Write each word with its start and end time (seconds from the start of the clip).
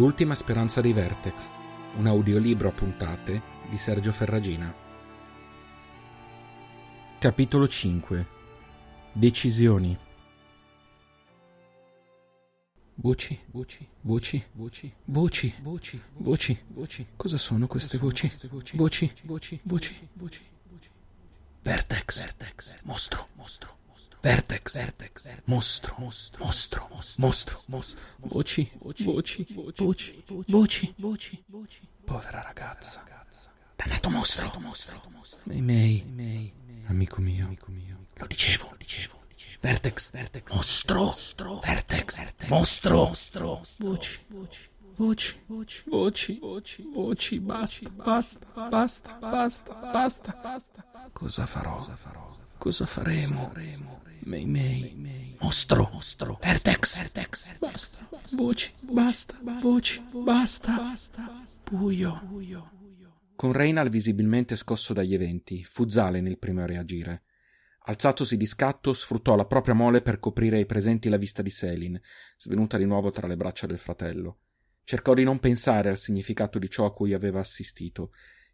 L'ultima 0.00 0.34
speranza 0.34 0.80
dei 0.80 0.94
Vertex, 0.94 1.50
un 1.96 2.06
audiolibro 2.06 2.70
a 2.70 2.72
puntate 2.72 3.42
di 3.68 3.76
Sergio 3.76 4.12
Ferragina. 4.12 4.74
Capitolo 7.18 7.68
5 7.68 8.28
Decisioni 9.12 9.98
Voci, 12.94 13.38
voci, 13.50 13.86
voci, 14.00 14.42
voci, 14.52 14.90
voci, 15.04 15.54
voci, 15.60 16.02
voci, 16.16 16.58
voci. 16.68 17.06
Cosa 17.14 17.36
sono 17.36 17.66
queste 17.66 17.98
voci? 17.98 18.30
Voci, 18.48 18.72
voci, 18.72 19.12
voci, 19.24 19.60
voci, 19.64 20.08
voci. 20.14 20.40
Vertex, 21.60 22.22
Vertex, 22.24 22.78
mostro, 22.84 23.28
mostro. 23.34 23.79
Vertex, 24.22 24.76
Vertex, 24.76 25.30
mostro, 25.44 25.94
mostro, 25.98 26.44
mostro, 26.44 26.88
mostro, 27.18 27.60
mostro. 27.68 28.00
Voci, 28.18 28.70
voci, 28.78 29.04
voci, 29.04 29.46
voci, 29.54 30.24
voci, 30.26 30.94
voci, 30.98 31.42
voci. 31.46 31.80
Povera 32.04 32.42
ragazza. 32.42 33.02
Dannato 33.76 34.10
mostro, 34.10 34.52
mostro, 34.60 35.00
mostro. 35.10 35.40
Mei, 35.44 36.04
mei, 36.04 36.52
amico 36.88 37.20
mio, 37.22 37.46
amico 37.46 37.70
mio. 37.70 37.96
Lo 38.14 38.26
dicevo, 38.26 38.68
lo 38.70 38.76
dicevo. 38.76 39.18
Vertex, 39.60 40.10
Vertex, 40.10 40.52
mostro, 40.52 41.14
Vertex, 41.60 42.16
Vertex, 42.16 42.48
mostro, 42.48 42.96
mostro. 43.06 43.62
Voci, 43.78 44.18
voci. 44.28 44.68
Voci, 44.96 45.34
voci, 45.46 45.82
voci, 45.86 46.38
voci, 46.42 46.82
voci, 46.82 47.38
basta, 47.38 47.88
basta, 47.88 48.38
basta, 48.68 49.14
basta, 49.14 49.74
basta, 49.92 50.38
basta. 50.42 50.84
Cosa 51.12 51.46
farò? 51.46 51.76
Cosa 51.76 51.96
farò? 51.96 52.36
Cosa 52.60 52.84
faremo? 52.84 53.54
Mei, 54.24 54.44
mei, 54.44 55.34
mostro, 55.40 55.88
mostro, 55.94 56.38
vertex, 56.42 56.98
vertex, 56.98 57.56
basta, 57.58 58.06
voci, 58.32 58.70
basta, 58.82 59.40
voci, 59.62 59.98
basta, 60.22 60.76
basta, 60.76 61.42
buio, 61.70 62.20
buio. 62.24 62.70
Con 63.34 63.52
Reynal 63.52 63.88
visibilmente 63.88 64.56
scosso 64.56 64.92
dagli 64.92 65.14
eventi, 65.14 65.64
fu 65.64 65.88
Zalen 65.88 66.26
il 66.26 66.36
primo 66.36 66.60
a 66.60 66.66
reagire. 66.66 67.22
Alzatosi 67.84 68.36
di 68.36 68.44
scatto, 68.44 68.92
sfruttò 68.92 69.36
la 69.36 69.46
propria 69.46 69.72
mole 69.72 70.02
per 70.02 70.20
coprire 70.20 70.58
ai 70.58 70.66
presenti 70.66 71.08
la 71.08 71.16
vista 71.16 71.40
di 71.40 71.48
Selin, 71.48 71.98
svenuta 72.36 72.76
di 72.76 72.84
nuovo 72.84 73.10
tra 73.10 73.26
le 73.26 73.38
braccia 73.38 73.66
del 73.66 73.78
fratello. 73.78 74.40
Cercò 74.84 75.14
di 75.14 75.24
non 75.24 75.38
pensare 75.38 75.88
al 75.88 75.96
significato 75.96 76.58
di 76.58 76.68
ciò 76.68 76.84
a 76.84 76.92
cui 76.92 77.14
aveva 77.14 77.40
assistito. 77.40 78.10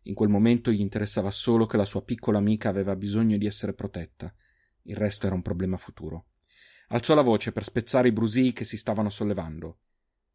In 0.06 0.14
quel 0.14 0.28
momento 0.28 0.70
gli 0.70 0.80
interessava 0.80 1.32
solo 1.32 1.66
che 1.66 1.76
la 1.76 1.84
sua 1.84 2.02
piccola 2.02 2.38
amica 2.38 2.68
aveva 2.68 2.94
bisogno 2.94 3.36
di 3.36 3.46
essere 3.46 3.74
protetta. 3.74 4.32
Il 4.82 4.96
resto 4.96 5.26
era 5.26 5.34
un 5.34 5.42
problema 5.42 5.76
futuro. 5.76 6.26
Alzò 6.88 7.14
la 7.14 7.22
voce 7.22 7.50
per 7.50 7.64
spezzare 7.64 8.08
i 8.08 8.12
brusii 8.12 8.52
che 8.52 8.64
si 8.64 8.76
stavano 8.76 9.10
sollevando. 9.10 9.78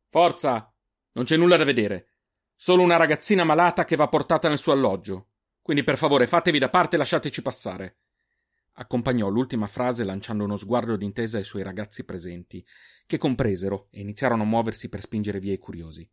Forza! 0.09 0.73
Non 1.13 1.23
c'è 1.23 1.37
nulla 1.37 1.55
da 1.55 1.63
vedere. 1.63 2.07
Solo 2.53 2.83
una 2.83 2.97
ragazzina 2.97 3.45
malata 3.45 3.85
che 3.85 3.95
va 3.95 4.09
portata 4.09 4.49
nel 4.49 4.57
suo 4.57 4.73
alloggio. 4.73 5.27
Quindi 5.61 5.83
per 5.83 5.97
favore 5.97 6.27
fatevi 6.27 6.59
da 6.59 6.69
parte 6.69 6.95
e 6.95 6.99
lasciateci 6.99 7.41
passare. 7.41 7.97
Accompagnò 8.73 9.29
l'ultima 9.29 9.67
frase 9.67 10.03
lanciando 10.03 10.43
uno 10.43 10.57
sguardo 10.57 10.97
d'intesa 10.97 11.37
ai 11.37 11.43
suoi 11.45 11.63
ragazzi 11.63 12.03
presenti, 12.03 12.65
che 13.05 13.17
compresero 13.17 13.87
e 13.89 14.01
iniziarono 14.01 14.43
a 14.43 14.45
muoversi 14.45 14.89
per 14.89 15.01
spingere 15.01 15.39
via 15.39 15.53
i 15.53 15.57
curiosi. 15.57 16.09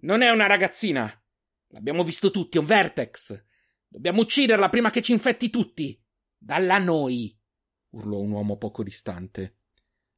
Non 0.00 0.22
è 0.22 0.30
una 0.30 0.46
ragazzina! 0.46 1.23
L'abbiamo 1.68 2.04
visto 2.04 2.30
tutti, 2.30 2.56
è 2.56 2.60
un 2.60 2.66
Vertex! 2.66 3.44
Dobbiamo 3.86 4.22
ucciderla 4.22 4.68
prima 4.68 4.90
che 4.90 5.02
ci 5.02 5.12
infetti 5.12 5.50
tutti! 5.50 6.00
Dalla 6.36 6.78
noi! 6.78 7.36
urlò 7.90 8.18
un 8.18 8.32
uomo 8.32 8.56
poco 8.56 8.82
distante. 8.82 9.58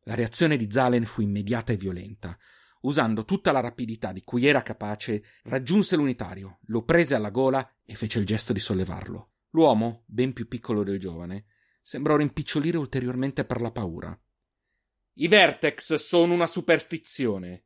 La 0.03 0.15
reazione 0.15 0.57
di 0.57 0.71
Zalen 0.71 1.05
fu 1.05 1.21
immediata 1.21 1.73
e 1.73 1.77
violenta. 1.77 2.39
Usando 2.83 3.25
tutta 3.25 3.53
la 3.53 3.61
rapidità 3.61 4.13
di 4.13 4.23
cui 4.23 4.47
era 4.47 4.63
capace, 4.63 5.25
raggiunse 5.45 5.97
l'unitario, 5.97 6.61
lo 6.67 6.85
prese 6.85 7.15
alla 7.15 7.31
gola 7.31 7.69
e 7.85 7.95
fece 7.95 8.19
il 8.19 8.27
gesto 8.27 8.53
di 8.53 8.61
sollevarlo. 8.61 9.33
L'uomo, 9.51 10.05
ben 10.07 10.33
più 10.33 10.47
piccolo 10.47 10.85
del 10.85 11.01
giovane, 11.01 11.47
sembrò 11.83 12.17
rimpicciolire 12.17 12.77
ulteriormente 12.77 13.45
per 13.45 13.61
la 13.61 13.73
paura. 13.73 14.21
I 15.19 15.29
Vertex 15.29 15.95
sono 15.95 16.35
una 16.35 16.47
superstizione, 16.47 17.65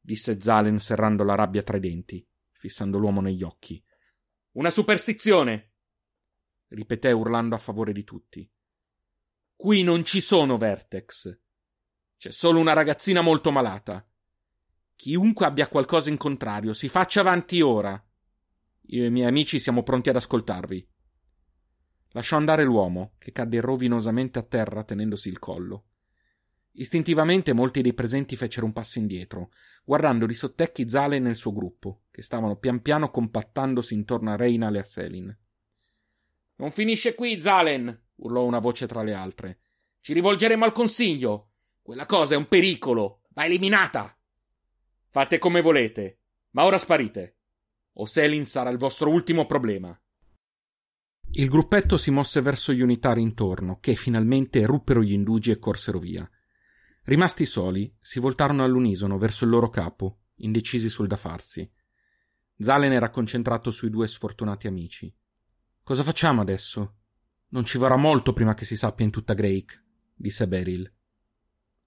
disse 0.00 0.40
Zalen 0.40 0.78
serrando 0.78 1.22
la 1.22 1.36
rabbia 1.36 1.62
tra 1.62 1.76
i 1.76 1.80
denti, 1.80 2.27
fissando 2.58 2.98
l'uomo 2.98 3.20
negli 3.20 3.42
occhi. 3.42 3.82
Una 4.52 4.70
superstizione, 4.70 5.72
ripeté 6.68 7.12
urlando 7.12 7.54
a 7.54 7.58
favore 7.58 7.92
di 7.92 8.04
tutti. 8.04 8.50
Qui 9.56 9.82
non 9.82 10.04
ci 10.04 10.20
sono 10.20 10.58
Vertex. 10.58 11.40
C'è 12.16 12.30
solo 12.30 12.60
una 12.60 12.72
ragazzina 12.72 13.20
molto 13.20 13.50
malata. 13.50 14.06
Chiunque 14.94 15.46
abbia 15.46 15.68
qualcosa 15.68 16.10
in 16.10 16.16
contrario, 16.16 16.72
si 16.74 16.88
faccia 16.88 17.20
avanti 17.20 17.60
ora. 17.60 18.04
Io 18.90 19.04
e 19.04 19.06
i 19.06 19.10
miei 19.10 19.26
amici 19.26 19.60
siamo 19.60 19.82
pronti 19.82 20.08
ad 20.08 20.16
ascoltarvi. 20.16 20.88
Lasciò 22.12 22.36
andare 22.36 22.64
l'uomo, 22.64 23.14
che 23.18 23.30
cadde 23.32 23.60
rovinosamente 23.60 24.38
a 24.38 24.42
terra 24.42 24.82
tenendosi 24.82 25.28
il 25.28 25.38
collo. 25.38 25.84
Istintivamente 26.78 27.52
molti 27.52 27.82
dei 27.82 27.92
presenti 27.92 28.36
fecero 28.36 28.64
un 28.64 28.72
passo 28.72 29.00
indietro, 29.00 29.50
guardando 29.82 30.26
di 30.26 30.34
sottecchi 30.34 30.88
Zale 30.88 31.18
nel 31.18 31.34
suo 31.34 31.52
gruppo, 31.52 32.02
che 32.12 32.22
stavano 32.22 32.56
pian 32.56 32.82
piano 32.82 33.10
compattandosi 33.10 33.94
intorno 33.94 34.30
a 34.30 34.36
Reinal 34.36 34.76
e 34.76 34.78
a 34.78 34.84
Selin. 34.84 35.38
Non 36.56 36.70
finisce 36.70 37.16
qui, 37.16 37.40
Zalen! 37.40 38.06
urlò 38.16 38.44
una 38.44 38.60
voce 38.60 38.86
tra 38.86 39.02
le 39.02 39.12
altre. 39.12 39.58
Ci 40.00 40.12
rivolgeremo 40.12 40.64
al 40.64 40.70
consiglio. 40.70 41.50
Quella 41.82 42.06
cosa 42.06 42.34
è 42.34 42.36
un 42.36 42.46
pericolo. 42.46 43.22
Va 43.30 43.44
eliminata. 43.44 44.16
Fate 45.08 45.38
come 45.38 45.60
volete, 45.60 46.20
ma 46.50 46.64
ora 46.64 46.78
sparite. 46.78 47.38
O 47.94 48.06
Selin 48.06 48.44
sarà 48.44 48.70
il 48.70 48.78
vostro 48.78 49.10
ultimo 49.10 49.46
problema. 49.46 50.00
Il 51.32 51.48
gruppetto 51.48 51.96
si 51.96 52.12
mosse 52.12 52.40
verso 52.40 52.72
gli 52.72 52.82
unitari 52.82 53.20
intorno, 53.20 53.78
che 53.80 53.96
finalmente 53.96 54.64
ruppero 54.64 55.02
gli 55.02 55.12
indugi 55.12 55.50
e 55.50 55.58
corsero 55.58 55.98
via. 55.98 56.28
Rimasti 57.08 57.46
soli, 57.46 57.90
si 58.02 58.18
voltarono 58.20 58.64
all'unisono 58.64 59.16
verso 59.16 59.44
il 59.44 59.50
loro 59.50 59.70
capo, 59.70 60.24
indecisi 60.40 60.90
sul 60.90 61.06
da 61.06 61.16
farsi. 61.16 61.66
Zalen 62.58 62.92
era 62.92 63.08
concentrato 63.08 63.70
sui 63.70 63.88
due 63.88 64.06
sfortunati 64.06 64.66
amici. 64.66 65.10
Cosa 65.82 66.02
facciamo 66.02 66.42
adesso? 66.42 66.96
Non 67.48 67.64
ci 67.64 67.78
vorrà 67.78 67.96
molto 67.96 68.34
prima 68.34 68.52
che 68.52 68.66
si 68.66 68.76
sappia 68.76 69.06
in 69.06 69.10
tutta 69.10 69.32
Drake, 69.32 69.82
disse 70.14 70.46
Beryl. 70.46 70.92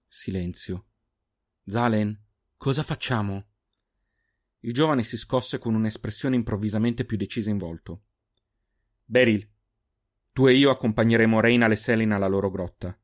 Silenzio. 0.08 0.88
Zalen, 1.66 2.20
cosa 2.58 2.82
facciamo? 2.82 3.50
Il 4.62 4.74
giovane 4.74 5.04
si 5.04 5.18
scosse 5.18 5.60
con 5.60 5.76
un'espressione 5.76 6.36
improvvisamente 6.36 7.06
più 7.06 7.16
decisa 7.16 7.52
in 7.52 7.60
volto. 7.60 8.06
Beryl, 9.06 9.48
tu 10.32 10.48
e 10.48 10.56
io 10.56 10.72
accompagneremo 10.72 11.40
Reynal 11.40 11.74
e 11.74 11.76
Selin 11.76 12.10
alla 12.10 12.26
loro 12.26 12.50
grotta. 12.50 13.00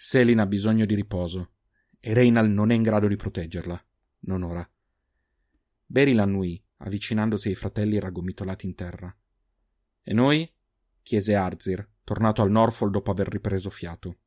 Selin 0.00 0.38
ha 0.38 0.46
bisogno 0.46 0.84
di 0.84 0.94
riposo 0.94 1.54
e 1.98 2.14
Reynal 2.14 2.48
non 2.48 2.70
è 2.70 2.74
in 2.74 2.84
grado 2.84 3.08
di 3.08 3.16
proteggerla. 3.16 3.84
Non 4.20 4.44
ora. 4.44 4.70
Beryl 5.84 6.20
annui, 6.20 6.62
avvicinandosi 6.76 7.48
ai 7.48 7.56
fratelli 7.56 7.98
raggomitolati 7.98 8.64
in 8.64 8.76
terra. 8.76 9.12
E 10.00 10.14
noi? 10.14 10.48
chiese 11.02 11.34
Arzir, 11.34 11.84
tornato 12.04 12.42
al 12.42 12.50
Norfolk 12.52 12.92
dopo 12.92 13.10
aver 13.10 13.26
ripreso 13.26 13.70
fiato. 13.70 14.18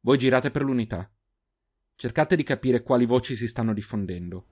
Voi 0.00 0.16
girate 0.16 0.50
per 0.50 0.62
l'unità. 0.62 1.12
Cercate 1.94 2.34
di 2.34 2.42
capire 2.42 2.82
quali 2.82 3.04
voci 3.04 3.34
si 3.34 3.46
stanno 3.46 3.74
diffondendo. 3.74 4.46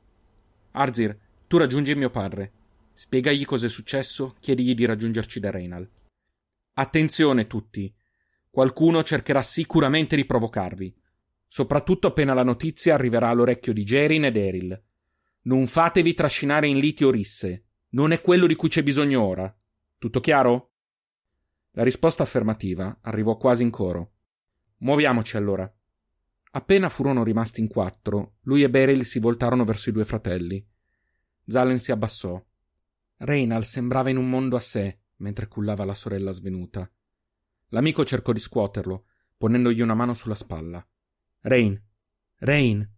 Arzir, 0.72 1.19
tu 1.47 1.56
raggiungi 1.56 1.95
mio 1.95 2.11
padre. 2.11 2.53
Spiegagli 2.92 3.47
cos'è 3.47 3.69
successo, 3.71 4.36
chiedigli 4.41 4.75
di 4.75 4.84
raggiungerci 4.84 5.41
da 5.41 5.51
Reynal. 5.51 5.91
Attenzione 6.75 7.47
tutti. 7.47 7.91
Qualcuno 8.53 9.03
cercherà 9.03 9.41
sicuramente 9.41 10.15
di 10.15 10.27
provocarvi, 10.27 10.95
soprattutto 11.49 12.09
appena 12.09 12.34
la 12.34 12.43
notizia 12.43 12.93
arriverà 12.93 13.31
all'orecchio 13.31 13.72
di 13.72 13.83
Gerin 13.83 14.27
ed 14.27 14.37
Eril. 14.37 14.78
Non 15.45 15.66
fatevi 15.66 16.13
trascinare 16.13 16.69
in 16.69 16.77
liti 16.77 17.03
o 17.03 17.10
risse. 17.10 17.65
Non 17.93 18.13
è 18.13 18.21
quello 18.21 18.47
di 18.47 18.54
cui 18.54 18.69
c'è 18.69 18.83
bisogno 18.83 19.22
ora. 19.22 19.57
Tutto 19.97 20.21
chiaro? 20.21 20.72
La 21.71 21.83
risposta 21.83 22.25
affermativa 22.25 22.99
arrivò 23.01 23.39
quasi 23.39 23.63
in 23.63 23.71
coro. 23.71 24.13
Muoviamoci 24.81 25.39
allora. 25.39 25.75
Appena 26.51 26.91
furono 26.91 27.25
rimasti 27.25 27.63
in 27.63 27.69
quattro, 27.69 28.34
lui 28.43 28.65
e 28.65 28.69
Beryl 28.69 29.07
si 29.07 29.19
voltarono 29.19 29.65
verso 29.65 29.89
i 29.89 29.93
due 29.93 30.05
fratelli. 30.05 30.63
Zalen 31.47 31.78
si 31.78 31.91
abbassò. 31.91 32.39
Reynal 33.16 33.65
sembrava 33.65 34.10
in 34.10 34.19
un 34.19 34.28
mondo 34.28 34.57
a 34.57 34.60
sé 34.60 34.98
mentre 35.16 35.48
cullava 35.48 35.87
la 35.87 35.95
sorella 35.95 36.33
svenuta. 36.33 36.87
L'amico 37.72 38.04
cercò 38.04 38.33
di 38.33 38.41
scuoterlo, 38.41 39.07
ponendogli 39.36 39.80
una 39.80 39.95
mano 39.95 40.15
sulla 40.15 40.34
spalla. 40.34 40.86
Rain, 41.41 41.83
Rain, 42.36 42.91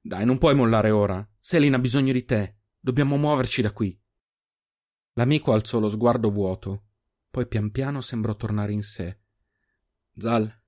dai, 0.00 0.24
non 0.24 0.38
puoi 0.38 0.54
mollare 0.54 0.90
ora. 0.90 1.28
Selin 1.38 1.74
ha 1.74 1.78
bisogno 1.78 2.12
di 2.12 2.24
te. 2.24 2.58
Dobbiamo 2.78 3.16
muoverci 3.16 3.62
da 3.62 3.72
qui. 3.72 4.00
L'amico 5.14 5.52
alzò 5.52 5.78
lo 5.80 5.88
sguardo 5.88 6.30
vuoto, 6.30 6.86
poi 7.30 7.46
pian 7.46 7.70
piano 7.70 8.00
sembrò 8.00 8.36
tornare 8.36 8.72
in 8.72 8.82
sé. 8.82 9.20
Zal. 10.16 10.62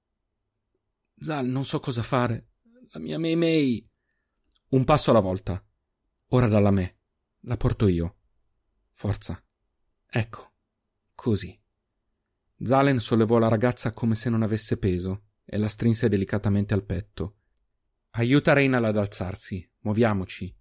Zal, 1.16 1.46
non 1.46 1.64
so 1.64 1.80
cosa 1.80 2.02
fare. 2.02 2.52
La 2.90 3.00
mia 3.00 3.18
Mei 3.18 3.36
Mei. 3.36 3.90
Un 4.70 4.84
passo 4.84 5.10
alla 5.10 5.20
volta. 5.20 5.64
Ora 6.28 6.48
dalla 6.48 6.70
me. 6.70 6.98
La 7.40 7.56
porto 7.56 7.86
io. 7.88 8.18
Forza. 8.90 9.40
Ecco. 10.06 10.52
Così. 11.14 11.58
Zalen 12.60 12.98
sollevò 12.98 13.38
la 13.38 13.48
ragazza 13.48 13.92
come 13.92 14.14
se 14.14 14.30
non 14.30 14.42
avesse 14.42 14.78
peso 14.78 15.26
e 15.44 15.56
la 15.58 15.68
strinse 15.68 16.08
delicatamente 16.08 16.74
al 16.74 16.84
petto. 16.84 17.36
Aiuta 18.10 18.52
Reinal 18.52 18.84
ad 18.84 18.96
alzarsi. 18.96 19.66
Muoviamoci. 19.80 20.54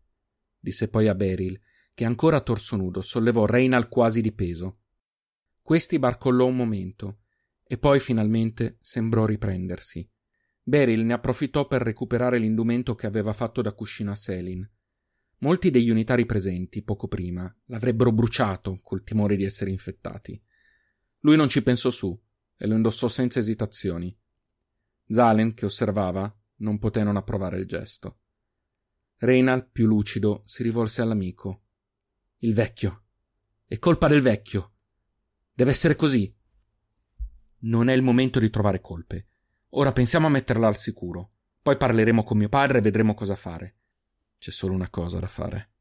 Disse 0.59 0.87
poi 0.89 1.07
a 1.07 1.15
Beryl, 1.15 1.59
che 1.93 2.05
ancora 2.05 2.41
torso 2.41 2.75
nudo 2.75 3.01
sollevò 3.01 3.45
Reinal 3.45 3.89
quasi 3.89 4.21
di 4.21 4.31
peso. 4.31 4.79
Questi 5.61 5.99
barcollò 5.99 6.45
un 6.45 6.55
momento 6.55 7.19
e 7.63 7.77
poi 7.77 7.99
finalmente 7.99 8.77
sembrò 8.81 9.25
riprendersi. 9.25 10.09
Beryl 10.61 11.03
ne 11.03 11.13
approfittò 11.13 11.67
per 11.67 11.81
recuperare 11.81 12.37
l'indumento 12.37 12.95
che 12.95 13.07
aveva 13.07 13.33
fatto 13.33 13.61
da 13.61 13.73
cuscino 13.73 14.11
a 14.11 14.15
Selin 14.15 14.69
Molti 15.39 15.69
degli 15.69 15.91
unitari 15.91 16.25
presenti, 16.25 16.81
poco 16.81 17.07
prima, 17.07 17.53
l'avrebbero 17.65 18.11
bruciato 18.11 18.79
col 18.81 19.03
timore 19.03 19.35
di 19.35 19.43
essere 19.43 19.69
infettati. 19.69 20.41
Lui 21.19 21.35
non 21.35 21.49
ci 21.49 21.61
pensò 21.61 21.89
su 21.89 22.19
e 22.55 22.67
lo 22.67 22.75
indossò 22.75 23.07
senza 23.07 23.39
esitazioni. 23.39 24.15
Zalen, 25.07 25.53
che 25.53 25.65
osservava, 25.65 26.33
non 26.57 26.79
poté 26.79 27.03
non 27.03 27.17
approvare 27.17 27.57
il 27.57 27.65
gesto. 27.65 28.19
Reinal, 29.17 29.69
più 29.69 29.87
lucido, 29.87 30.43
si 30.45 30.63
rivolse 30.63 31.01
all'amico. 31.01 31.63
Il 32.37 32.53
vecchio. 32.53 33.05
È 33.65 33.79
colpa 33.79 34.07
del 34.07 34.21
vecchio. 34.21 34.73
Deve 35.53 35.71
essere 35.71 35.95
così. 35.95 36.33
Non 37.59 37.89
è 37.89 37.93
il 37.93 38.01
momento 38.01 38.39
di 38.39 38.49
trovare 38.49 38.81
colpe. 38.81 39.27
Ora 39.69 39.91
pensiamo 39.91 40.27
a 40.27 40.29
metterla 40.29 40.67
al 40.67 40.77
sicuro. 40.77 41.33
Poi 41.61 41.75
parleremo 41.75 42.23
con 42.23 42.37
mio 42.37 42.49
padre 42.49 42.77
e 42.77 42.81
vedremo 42.81 43.13
cosa 43.13 43.35
fare. 43.35 43.77
C'è 44.37 44.51
solo 44.51 44.73
una 44.73 44.89
cosa 44.89 45.19
da 45.19 45.27
fare, 45.27 45.71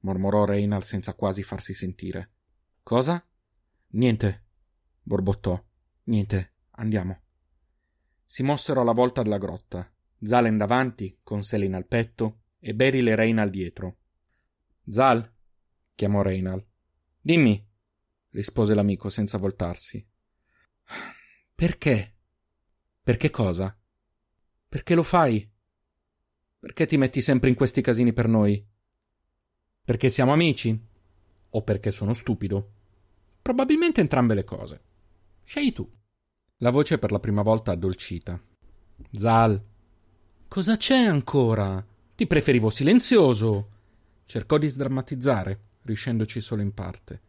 mormorò 0.00 0.44
Reynal 0.44 0.84
senza 0.84 1.14
quasi 1.14 1.42
farsi 1.42 1.74
sentire. 1.74 2.32
Cosa? 2.82 3.26
Niente, 3.88 4.44
borbottò. 5.02 5.62
Niente, 6.04 6.54
andiamo. 6.72 7.20
Si 8.24 8.42
mossero 8.42 8.80
alla 8.80 8.92
volta 8.92 9.22
della 9.22 9.38
grotta, 9.38 9.90
Zalen 10.22 10.56
davanti, 10.56 11.18
con 11.22 11.42
Selin 11.42 11.74
al 11.74 11.86
petto, 11.86 12.42
e 12.58 12.74
Beryl 12.74 13.08
e 13.08 13.14
Reynal 13.14 13.50
dietro. 13.50 13.98
Zal? 14.88 15.30
chiamò 15.94 16.22
Reynal. 16.22 16.64
Dimmi, 17.20 17.68
rispose 18.30 18.74
l'amico 18.74 19.08
senza 19.08 19.38
voltarsi. 19.38 20.06
Perché? 21.54 22.16
Perché 23.02 23.30
cosa? 23.30 23.76
Perché 24.68 24.94
lo 24.94 25.02
fai? 25.02 25.48
Perché 26.58 26.86
ti 26.86 26.96
metti 26.96 27.20
sempre 27.20 27.48
in 27.48 27.54
questi 27.54 27.80
casini 27.80 28.12
per 28.12 28.28
noi? 28.28 28.64
Perché 29.84 30.08
siamo 30.08 30.32
amici? 30.32 30.80
O 31.50 31.62
perché 31.62 31.90
sono 31.90 32.14
stupido? 32.14 32.72
Probabilmente 33.42 34.00
entrambe 34.00 34.34
le 34.34 34.44
cose. 34.44 34.84
Scegli 35.52 35.72
tu. 35.74 35.86
La 36.60 36.70
voce 36.70 36.96
per 36.96 37.12
la 37.12 37.20
prima 37.20 37.42
volta 37.42 37.72
addolcita. 37.72 38.40
Zal. 39.12 39.62
Cosa 40.48 40.78
c'è 40.78 40.96
ancora? 40.96 41.86
Ti 42.14 42.26
preferivo 42.26 42.70
silenzioso. 42.70 43.68
Cercò 44.24 44.56
di 44.56 44.66
sdrammatizzare, 44.66 45.60
riuscendoci 45.82 46.40
solo 46.40 46.62
in 46.62 46.72
parte. 46.72 47.20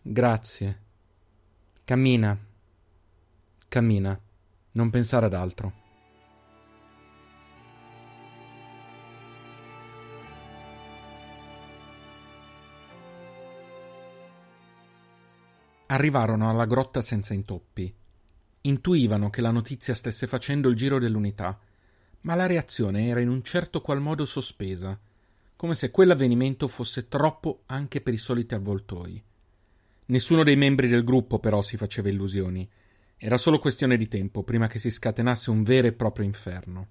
Grazie. 0.00 0.80
Cammina. 1.84 2.34
Cammina. 3.68 4.18
Non 4.72 4.88
pensare 4.88 5.26
ad 5.26 5.34
altro. 5.34 5.83
Arrivarono 15.86 16.48
alla 16.48 16.64
grotta 16.64 17.02
senza 17.02 17.34
intoppi. 17.34 17.94
Intuivano 18.62 19.28
che 19.28 19.42
la 19.42 19.50
notizia 19.50 19.94
stesse 19.94 20.26
facendo 20.26 20.70
il 20.70 20.76
giro 20.76 20.98
dell'unità, 20.98 21.58
ma 22.22 22.34
la 22.34 22.46
reazione 22.46 23.08
era 23.08 23.20
in 23.20 23.28
un 23.28 23.42
certo 23.42 23.82
qual 23.82 24.00
modo 24.00 24.24
sospesa, 24.24 24.98
come 25.56 25.74
se 25.74 25.90
quell'avvenimento 25.90 26.68
fosse 26.68 27.06
troppo 27.06 27.64
anche 27.66 28.00
per 28.00 28.14
i 28.14 28.18
soliti 28.18 28.54
avvoltoi. 28.54 29.22
Nessuno 30.06 30.42
dei 30.42 30.56
membri 30.56 30.88
del 30.88 31.04
gruppo 31.04 31.38
però 31.38 31.60
si 31.60 31.76
faceva 31.76 32.08
illusioni. 32.08 32.66
Era 33.18 33.36
solo 33.36 33.58
questione 33.58 33.98
di 33.98 34.08
tempo 34.08 34.42
prima 34.42 34.66
che 34.66 34.78
si 34.78 34.90
scatenasse 34.90 35.50
un 35.50 35.62
vero 35.62 35.86
e 35.86 35.92
proprio 35.92 36.24
inferno. 36.24 36.88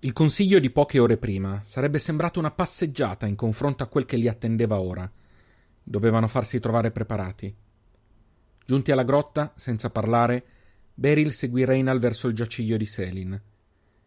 Il 0.00 0.12
consiglio 0.12 0.58
di 0.58 0.70
poche 0.70 0.98
ore 0.98 1.16
prima 1.16 1.60
sarebbe 1.62 2.00
sembrato 2.00 2.40
una 2.40 2.50
passeggiata 2.50 3.26
in 3.26 3.36
confronto 3.36 3.84
a 3.84 3.88
quel 3.88 4.04
che 4.04 4.16
li 4.16 4.28
attendeva 4.28 4.80
ora. 4.80 5.10
Dovevano 5.82 6.26
farsi 6.26 6.58
trovare 6.58 6.90
preparati. 6.90 7.54
Giunti 8.68 8.92
alla 8.92 9.02
grotta, 9.02 9.54
senza 9.56 9.88
parlare, 9.88 10.44
Beryl 10.92 11.32
seguì 11.32 11.64
Reynal 11.64 11.98
verso 11.98 12.28
il 12.28 12.34
giaciglio 12.34 12.76
di 12.76 12.84
Selin. 12.84 13.40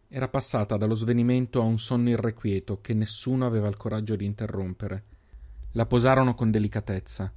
Era 0.06 0.28
passata 0.28 0.76
dallo 0.76 0.94
svenimento 0.94 1.60
a 1.60 1.64
un 1.64 1.80
sonno 1.80 2.10
irrequieto 2.10 2.80
che 2.80 2.94
nessuno 2.94 3.44
aveva 3.44 3.66
il 3.66 3.76
coraggio 3.76 4.14
di 4.14 4.24
interrompere. 4.24 5.04
La 5.72 5.84
posarono 5.84 6.36
con 6.36 6.52
delicatezza. 6.52 7.32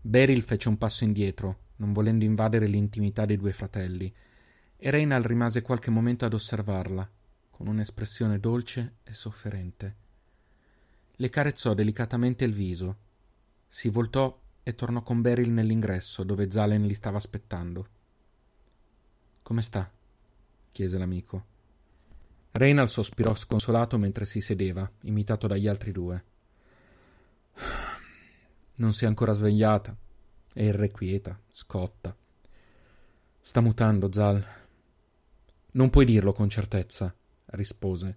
Beryl 0.00 0.40
fece 0.40 0.70
un 0.70 0.78
passo 0.78 1.04
indietro, 1.04 1.58
non 1.76 1.92
volendo 1.92 2.24
invadere 2.24 2.66
l'intimità 2.66 3.26
dei 3.26 3.36
due 3.36 3.52
fratelli, 3.52 4.10
e 4.78 4.90
Reynal 4.90 5.24
rimase 5.24 5.60
qualche 5.60 5.90
momento 5.90 6.24
ad 6.24 6.32
osservarla, 6.32 7.06
con 7.50 7.66
un'espressione 7.66 8.40
dolce 8.40 8.94
e 9.04 9.12
sofferente. 9.12 9.96
Le 11.16 11.28
carezzò 11.28 11.74
delicatamente 11.74 12.46
il 12.46 12.54
viso, 12.54 12.96
si 13.68 13.90
voltò 13.90 14.44
e 14.68 14.74
tornò 14.74 15.00
con 15.00 15.20
Beryl 15.20 15.52
nell'ingresso 15.52 16.24
dove 16.24 16.50
Zalen 16.50 16.86
li 16.86 16.94
stava 16.94 17.18
aspettando. 17.18 17.86
Come 19.40 19.62
sta? 19.62 19.88
chiese 20.72 20.98
l'amico. 20.98 21.44
Reynald 22.50 22.88
sospirò 22.88 23.32
sconsolato 23.36 23.96
mentre 23.96 24.24
si 24.24 24.40
sedeva, 24.40 24.90
imitato 25.02 25.46
dagli 25.46 25.68
altri 25.68 25.92
due. 25.92 26.24
Non 28.74 28.92
si 28.92 29.04
è 29.04 29.06
ancora 29.06 29.34
svegliata. 29.34 29.96
È 30.52 30.62
irrequieta, 30.62 31.38
scotta. 31.48 32.16
Sta 33.40 33.60
mutando, 33.60 34.10
Zal. 34.10 34.44
Non 35.74 35.90
puoi 35.90 36.04
dirlo 36.04 36.32
con 36.32 36.48
certezza, 36.48 37.14
rispose, 37.50 38.16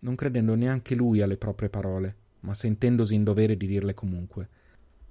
non 0.00 0.14
credendo 0.14 0.54
neanche 0.54 0.94
lui 0.94 1.20
alle 1.20 1.36
proprie 1.36 1.68
parole, 1.68 2.16
ma 2.40 2.54
sentendosi 2.54 3.14
in 3.14 3.22
dovere 3.22 3.58
di 3.58 3.66
dirle 3.66 3.92
comunque. 3.92 4.48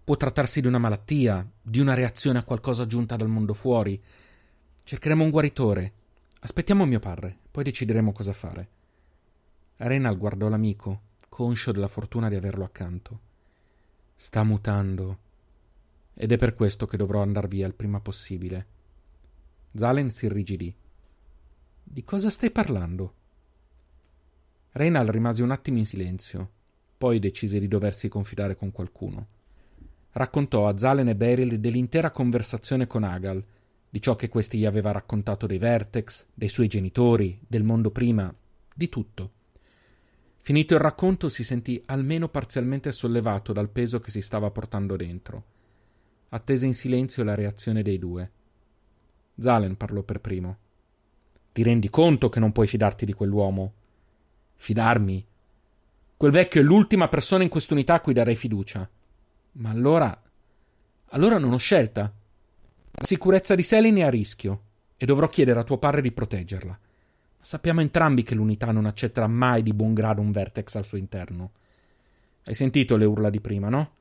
Può 0.10 0.18
trattarsi 0.18 0.60
di 0.60 0.66
una 0.66 0.80
malattia, 0.80 1.48
di 1.62 1.80
una 1.80 1.94
reazione 1.94 2.39
a 2.39 2.44
qualcosa 2.44 2.88
giunta 2.88 3.16
dal 3.16 3.28
mondo 3.28 3.54
fuori. 3.54 4.01
Cercheremo 4.84 5.24
un 5.24 5.30
guaritore. 5.30 5.94
Aspettiamo 6.39 6.84
mio 6.88 6.98
padre, 6.98 7.38
poi 7.51 7.63
decideremo 7.66 8.12
cosa 8.12 8.34
fare. 8.34 8.70
Renal 9.75 10.18
guardò 10.18 10.50
l'amico, 10.50 11.01
conscio 11.30 11.72
della 11.72 11.88
fortuna 11.88 12.28
di 12.28 12.34
averlo 12.34 12.63
accanto. 12.63 13.20
Sta 14.16 14.42
mutando. 14.42 15.20
Ed 16.16 16.32
è 16.32 16.38
per 16.38 16.56
questo 16.56 16.88
che 16.88 16.98
dovrò 16.98 17.22
andar 17.22 17.48
via 17.48 17.68
il 17.68 17.75
prima 17.75 18.00
possibile. 18.00 18.66
Zalen 19.75 20.10
si 20.10 20.25
irrigidì. 20.25 20.75
Di 21.84 22.04
cosa 22.04 22.32
stai 22.32 22.50
parlando? 22.50 23.13
Renal 24.72 25.06
rimase 25.06 25.44
un 25.44 25.51
attimo 25.51 25.78
in 25.78 25.86
silenzio, 25.86 26.50
poi 26.98 27.20
decise 27.20 27.60
di 27.60 27.68
doversi 27.68 28.08
confidare 28.08 28.56
con 28.56 28.72
qualcuno 28.72 29.38
raccontò 30.12 30.68
a 30.68 30.78
Zalen 30.78 31.10
e 31.10 31.16
Beryl 31.16 31.60
dell'intera 31.60 32.12
conversazione 32.12 32.88
con 32.88 33.04
Agal, 33.04 33.44
di 33.89 34.01
ciò 34.01 34.16
che 34.16 34.30
questi 34.30 34.58
gli 34.58 34.66
aveva 34.66 34.92
raccontato 34.92 35.48
dei 35.48 35.58
Vertex, 35.58 36.25
dei 36.34 36.50
suoi 36.50 36.68
genitori, 36.68 37.39
del 37.48 37.63
mondo 37.63 37.92
prima, 37.92 38.34
di 38.74 38.89
tutto. 38.89 39.32
Finito 40.42 40.74
il 40.74 40.80
racconto 40.80 41.30
si 41.30 41.44
sentì 41.44 41.82
almeno 41.86 42.30
parzialmente 42.30 42.92
sollevato 42.92 43.54
dal 43.54 43.70
peso 43.70 44.00
che 44.00 44.10
si 44.10 44.22
stava 44.22 44.50
portando 44.51 44.96
dentro. 44.96 45.44
Attese 46.30 46.66
in 46.66 46.74
silenzio 46.74 47.24
la 47.24 47.36
reazione 47.36 47.82
dei 47.82 48.00
due. 48.00 48.32
Zalen 49.38 49.78
parlò 49.78 50.01
per 50.04 50.22
primo. 50.22 50.58
Ti 51.51 51.63
rendi 51.63 51.89
conto 51.89 52.30
che 52.30 52.39
non 52.39 52.51
puoi 52.51 52.68
fidarti 52.68 53.06
di 53.06 53.13
quell'uomo? 53.13 53.74
Fidarmi? 54.56 55.25
Quel 56.18 56.32
vecchio 56.32 56.62
è 56.62 56.63
l'ultima 56.63 57.08
persona 57.08 57.44
in 57.44 57.50
quest'unità 57.50 57.96
a 57.96 58.01
cui 58.01 58.13
darei 58.13 58.36
fiducia. 58.36 58.89
Ma 59.60 59.70
allora. 59.70 60.22
Allora 61.10 61.38
non 61.38 61.54
ho 61.54 61.58
scelta. 61.58 62.01
La 62.01 63.06
sicurezza 63.06 63.56
di 63.56 63.63
Selin 63.63 63.98
è 63.98 64.04
a 64.04 64.10
rischio 64.10 64.62
e 64.96 65.06
dovrò 65.06 65.28
chiedere 65.28 65.60
a 65.60 65.63
tuo 65.63 65.78
padre 65.78 66.01
di 66.01 66.12
proteggerla. 66.12 66.72
Ma 66.72 67.44
sappiamo 67.46 67.82
entrambi 67.82 68.24
che 68.24 68.36
l'unità 68.36 68.72
non 68.72 68.86
accetterà 68.86 69.28
mai 69.28 69.63
di 69.63 69.74
buon 69.74 69.94
grado 69.94 70.22
un 70.22 70.32
vertex 70.32 70.75
al 70.75 70.86
suo 70.86 70.98
interno. 70.98 71.51
Hai 72.44 72.54
sentito 72.54 72.96
le 72.96 73.06
urla 73.06 73.30
di 73.30 73.42
prima, 73.42 73.70
no? 73.70 73.92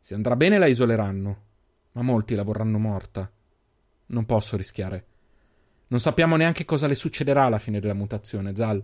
Se 0.00 0.14
andrà 0.14 0.36
bene 0.36 0.58
la 0.58 0.66
isoleranno, 0.66 1.42
ma 1.92 2.02
molti 2.02 2.34
la 2.34 2.42
vorranno 2.42 2.78
morta. 2.78 3.30
Non 4.06 4.26
posso 4.26 4.56
rischiare. 4.56 5.06
Non 5.88 6.00
sappiamo 6.00 6.36
neanche 6.36 6.64
cosa 6.64 6.86
le 6.86 6.94
succederà 6.94 7.44
alla 7.44 7.58
fine 7.58 7.80
della 7.80 7.94
mutazione, 7.94 8.54
Zal. 8.54 8.82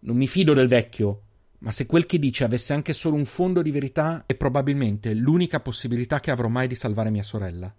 Non 0.00 0.16
mi 0.16 0.26
fido 0.26 0.54
del 0.54 0.68
vecchio, 0.68 1.22
Ma 1.60 1.72
se 1.72 1.86
quel 1.86 2.06
che 2.06 2.18
dice 2.18 2.44
avesse 2.44 2.72
anche 2.72 2.92
solo 2.92 3.16
un 3.16 3.26
fondo 3.26 3.60
di 3.60 3.70
verità, 3.70 4.24
è 4.26 4.34
probabilmente 4.34 5.12
l'unica 5.12 5.60
possibilità 5.60 6.18
che 6.18 6.30
avrò 6.30 6.48
mai 6.48 6.66
di 6.66 6.74
salvare 6.74 7.10
mia 7.10 7.22
sorella. 7.22 7.74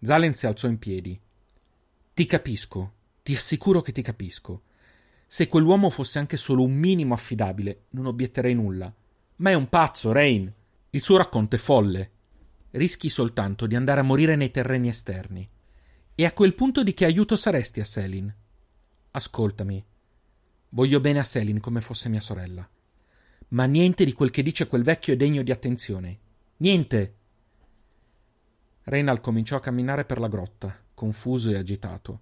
Zalen 0.00 0.34
si 0.34 0.46
alzò 0.46 0.68
in 0.68 0.78
piedi. 0.78 1.18
Ti 2.14 2.26
capisco, 2.26 2.92
ti 3.22 3.34
assicuro 3.34 3.80
che 3.80 3.92
ti 3.92 4.02
capisco. 4.02 4.62
Se 5.26 5.48
quell'uomo 5.48 5.90
fosse 5.90 6.18
anche 6.18 6.36
solo 6.36 6.62
un 6.62 6.74
minimo 6.74 7.14
affidabile, 7.14 7.84
non 7.90 8.06
obietterei 8.06 8.54
nulla. 8.54 8.92
Ma 9.36 9.50
è 9.50 9.54
un 9.54 9.68
pazzo, 9.68 10.12
Rain. 10.12 10.52
Il 10.90 11.00
suo 11.00 11.16
racconto 11.16 11.56
è 11.56 11.58
folle. 11.58 12.10
Rischi 12.72 13.08
soltanto 13.08 13.66
di 13.66 13.74
andare 13.74 14.00
a 14.00 14.04
morire 14.04 14.36
nei 14.36 14.50
terreni 14.50 14.88
esterni. 14.88 15.48
E 16.14 16.24
a 16.24 16.32
quel 16.32 16.54
punto 16.54 16.82
di 16.82 16.94
che 16.94 17.06
aiuto 17.06 17.34
saresti 17.34 17.80
a 17.80 17.84
Selin? 17.84 18.32
Ascoltami. 19.12 19.84
Voglio 20.74 21.00
bene 21.00 21.18
a 21.18 21.24
Selin 21.24 21.60
come 21.60 21.82
fosse 21.82 22.08
mia 22.08 22.20
sorella. 22.20 22.66
Ma 23.48 23.66
niente 23.66 24.06
di 24.06 24.14
quel 24.14 24.30
che 24.30 24.42
dice 24.42 24.66
quel 24.66 24.82
vecchio 24.82 25.12
è 25.12 25.16
degno 25.16 25.42
di 25.42 25.50
attenzione. 25.50 26.18
Niente. 26.58 27.14
Reynald 28.84 29.20
cominciò 29.20 29.56
a 29.56 29.60
camminare 29.60 30.06
per 30.06 30.18
la 30.18 30.28
grotta, 30.28 30.74
confuso 30.94 31.50
e 31.50 31.56
agitato. 31.56 32.20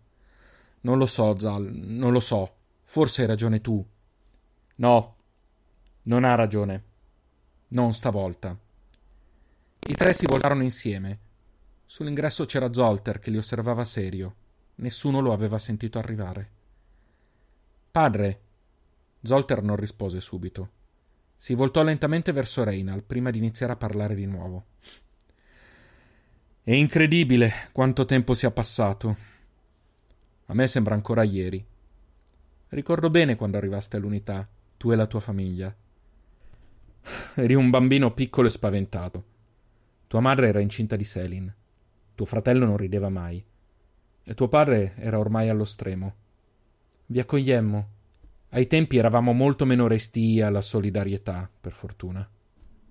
Non 0.80 0.99
lo 0.99 1.07
so, 1.07 1.38
Zal, 1.38 1.71
non 1.73 2.11
lo 2.11 2.19
so. 2.19 2.57
Forse 2.83 3.21
hai 3.21 3.28
ragione 3.28 3.61
tu. 3.61 3.87
No, 4.76 5.16
non 6.02 6.25
ha 6.25 6.35
ragione. 6.35 6.85
Non 7.69 7.95
stavolta. 7.95 8.59
I 9.78 9.95
tre 9.95 10.12
si 10.12 10.26
voltarono 10.26 10.64
insieme. 10.64 11.19
Sull'ingresso 11.87 12.47
c'era 12.47 12.73
Zolter 12.73 13.21
che 13.21 13.30
li 13.30 13.37
osservava 13.37 13.85
serio. 13.85 14.35
Nessuno 14.76 15.21
lo 15.21 15.33
aveva 15.33 15.61
sentito 15.61 15.99
arrivare. 15.99 16.59
Padre. 17.90 18.40
Zolter 19.20 19.62
non 19.62 19.75
rispose 19.75 20.20
subito. 20.20 20.70
Si 21.35 21.54
voltò 21.54 21.82
lentamente 21.82 22.30
verso 22.30 22.62
Reinal 22.62 23.02
prima 23.02 23.30
di 23.30 23.38
iniziare 23.38 23.73
a 23.73 23.76
parlare 23.76 24.14
di 24.14 24.26
nuovo. 24.26 24.66
È 26.62 26.73
incredibile 26.73 27.68
quanto 27.73 28.04
tempo 28.04 28.35
sia 28.35 28.52
passato. 28.52 29.16
A 30.47 30.54
me 30.54 30.68
sembra 30.68 30.94
ancora 30.94 31.25
ieri. 31.25 31.66
Ricordo 32.68 33.11
bene 33.11 33.35
quando 33.35 33.56
arrivaste 33.56 33.97
all'unità, 33.97 34.49
tu 34.76 34.92
e 34.92 34.97
la 34.97 35.06
tua 35.06 35.20
famiglia. 35.20 35.75
Eri 37.35 37.54
un 37.54 37.70
bambino 37.70 38.14
piccolo 38.14 38.47
e 38.47 38.50
spaventato. 38.50 39.25
Tua 40.06 40.20
madre 40.20 40.47
era 40.47 40.61
incinta 40.61 40.94
di 40.94 41.04
Selin. 41.04 41.52
Tuo 42.14 42.25
fratello 42.25 42.66
non 42.66 42.76
rideva 42.76 43.09
mai. 43.09 43.44
E 44.23 44.35
tuo 44.35 44.47
padre 44.47 44.94
era 44.97 45.18
ormai 45.18 45.49
allo 45.49 45.64
stremo. 45.64 46.14
Vi 47.10 47.18
accogliemmo. 47.18 47.88
Ai 48.50 48.68
tempi 48.68 48.96
eravamo 48.96 49.32
molto 49.32 49.64
meno 49.64 49.88
restii 49.88 50.42
alla 50.42 50.60
solidarietà, 50.62 51.50
per 51.60 51.72
fortuna. 51.72 52.24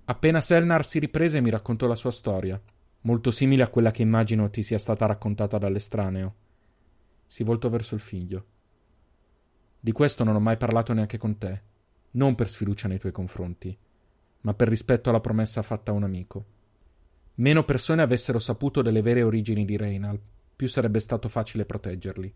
Appena 0.03 0.41
Selnar 0.41 0.85
si 0.85 0.99
riprese 0.99 1.39
mi 1.39 1.49
raccontò 1.49 1.87
la 1.87 1.95
sua 1.95 2.11
storia, 2.11 2.61
molto 3.03 3.31
simile 3.31 3.63
a 3.63 3.69
quella 3.69 3.91
che 3.91 4.01
immagino 4.01 4.49
ti 4.49 4.61
sia 4.61 4.77
stata 4.77 5.05
raccontata 5.05 5.57
dall'estraneo. 5.57 6.35
Si 7.25 7.45
voltò 7.45 7.69
verso 7.69 7.95
il 7.95 8.01
figlio. 8.01 8.45
Di 9.79 9.93
questo 9.93 10.25
non 10.25 10.35
ho 10.35 10.41
mai 10.41 10.57
parlato 10.57 10.91
neanche 10.91 11.17
con 11.17 11.37
te, 11.37 11.61
non 12.11 12.35
per 12.35 12.49
sfiducia 12.49 12.89
nei 12.89 12.99
tuoi 12.99 13.13
confronti, 13.13 13.77
ma 14.41 14.53
per 14.53 14.67
rispetto 14.67 15.07
alla 15.07 15.21
promessa 15.21 15.61
fatta 15.61 15.91
a 15.91 15.95
un 15.95 16.03
amico. 16.03 16.45
Meno 17.35 17.63
persone 17.63 18.01
avessero 18.01 18.39
saputo 18.39 18.81
delle 18.81 19.01
vere 19.01 19.23
origini 19.23 19.63
di 19.63 19.77
Reynald, 19.77 20.19
più 20.57 20.67
sarebbe 20.67 20.99
stato 20.99 21.29
facile 21.29 21.63
proteggerli. 21.63 22.33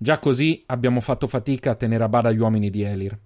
Già 0.00 0.20
così 0.20 0.62
abbiamo 0.66 1.00
fatto 1.00 1.26
fatica 1.26 1.72
a 1.72 1.74
tenere 1.74 2.04
a 2.04 2.08
bada 2.08 2.30
gli 2.30 2.38
uomini 2.38 2.70
di 2.70 2.82
Elir. 2.82 3.18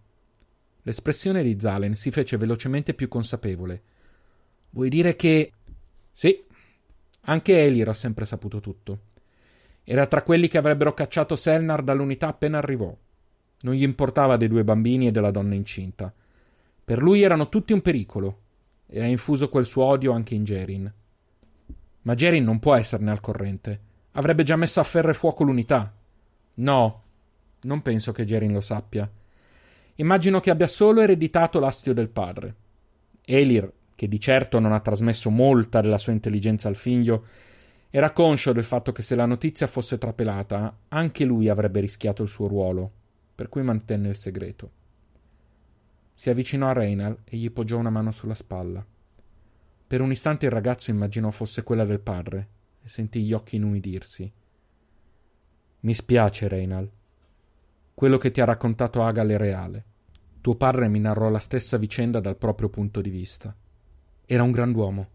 L'espressione 0.84 1.42
di 1.42 1.60
Zalen 1.60 1.94
si 1.94 2.10
fece 2.10 2.38
velocemente 2.38 2.94
più 2.94 3.08
consapevole. 3.08 3.82
Vuoi 4.70 4.88
dire 4.88 5.14
che. 5.14 5.52
Sì, 6.10 6.42
anche 7.22 7.58
Elir 7.58 7.88
ha 7.90 7.94
sempre 7.94 8.24
saputo 8.24 8.60
tutto. 8.60 9.00
Era 9.84 10.06
tra 10.06 10.22
quelli 10.22 10.48
che 10.48 10.56
avrebbero 10.56 10.94
cacciato 10.94 11.36
Selnar 11.36 11.82
dall'unità 11.82 12.28
appena 12.28 12.56
arrivò. 12.56 12.96
Non 13.60 13.74
gli 13.74 13.82
importava 13.82 14.38
dei 14.38 14.48
due 14.48 14.64
bambini 14.64 15.08
e 15.08 15.12
della 15.12 15.30
donna 15.30 15.54
incinta. 15.54 16.12
Per 16.84 17.02
lui 17.02 17.22
erano 17.22 17.48
tutti 17.50 17.74
un 17.74 17.82
pericolo, 17.82 18.38
e 18.86 19.02
ha 19.02 19.06
infuso 19.06 19.48
quel 19.48 19.66
suo 19.66 19.84
odio 19.84 20.12
anche 20.12 20.34
in 20.34 20.44
Gerin. 20.44 20.92
Ma 22.02 22.14
Gerin 22.14 22.44
non 22.44 22.58
può 22.58 22.74
esserne 22.74 23.10
al 23.10 23.20
corrente. 23.20 23.80
Avrebbe 24.12 24.42
già 24.42 24.56
messo 24.56 24.80
a 24.80 24.84
ferro 24.84 25.10
e 25.10 25.14
fuoco 25.14 25.44
l'unità. 25.44 25.94
No, 26.54 27.02
non 27.62 27.82
penso 27.82 28.12
che 28.12 28.24
Gerin 28.24 28.52
lo 28.52 28.60
sappia. 28.60 29.10
Immagino 29.96 30.40
che 30.40 30.50
abbia 30.50 30.66
solo 30.66 31.00
ereditato 31.00 31.58
l'astio 31.60 31.92
del 31.92 32.08
padre. 32.08 32.54
Elir, 33.24 33.70
che 33.94 34.08
di 34.08 34.18
certo 34.18 34.58
non 34.58 34.72
ha 34.72 34.80
trasmesso 34.80 35.30
molta 35.30 35.80
della 35.80 35.98
sua 35.98 36.12
intelligenza 36.12 36.68
al 36.68 36.76
figlio, 36.76 37.26
era 37.90 38.10
conscio 38.10 38.52
del 38.52 38.64
fatto 38.64 38.90
che 38.90 39.02
se 39.02 39.14
la 39.14 39.26
notizia 39.26 39.66
fosse 39.66 39.98
trapelata, 39.98 40.76
anche 40.88 41.24
lui 41.24 41.48
avrebbe 41.48 41.80
rischiato 41.80 42.22
il 42.22 42.28
suo 42.28 42.48
ruolo, 42.48 42.90
per 43.34 43.48
cui 43.48 43.62
mantenne 43.62 44.08
il 44.08 44.16
segreto. 44.16 44.70
Si 46.14 46.30
avvicinò 46.30 46.68
a 46.68 46.72
Reynal 46.72 47.18
e 47.24 47.36
gli 47.36 47.50
poggiò 47.50 47.78
una 47.78 47.90
mano 47.90 48.10
sulla 48.10 48.34
spalla. 48.34 48.84
Per 49.86 50.00
un 50.00 50.10
istante 50.10 50.46
il 50.46 50.52
ragazzo 50.52 50.90
immaginò 50.90 51.30
fosse 51.30 51.62
quella 51.62 51.84
del 51.84 52.00
padre 52.00 52.48
e 52.82 52.88
sentì 52.88 53.22
gli 53.22 53.32
occhi 53.34 53.56
inumidirsi. 53.56 54.32
Mi 55.84 55.94
spiace, 55.94 56.46
Reynal. 56.46 56.88
Quello 57.92 58.16
che 58.16 58.30
ti 58.30 58.40
ha 58.40 58.44
raccontato 58.44 59.02
Agal 59.02 59.26
è 59.30 59.36
reale. 59.36 59.84
Tuo 60.40 60.54
padre 60.54 60.86
mi 60.86 61.00
narrò 61.00 61.28
la 61.28 61.40
stessa 61.40 61.76
vicenda 61.76 62.20
dal 62.20 62.36
proprio 62.36 62.68
punto 62.68 63.00
di 63.00 63.10
vista. 63.10 63.52
Era 64.24 64.44
un 64.44 64.52
grand'uomo. 64.52 65.08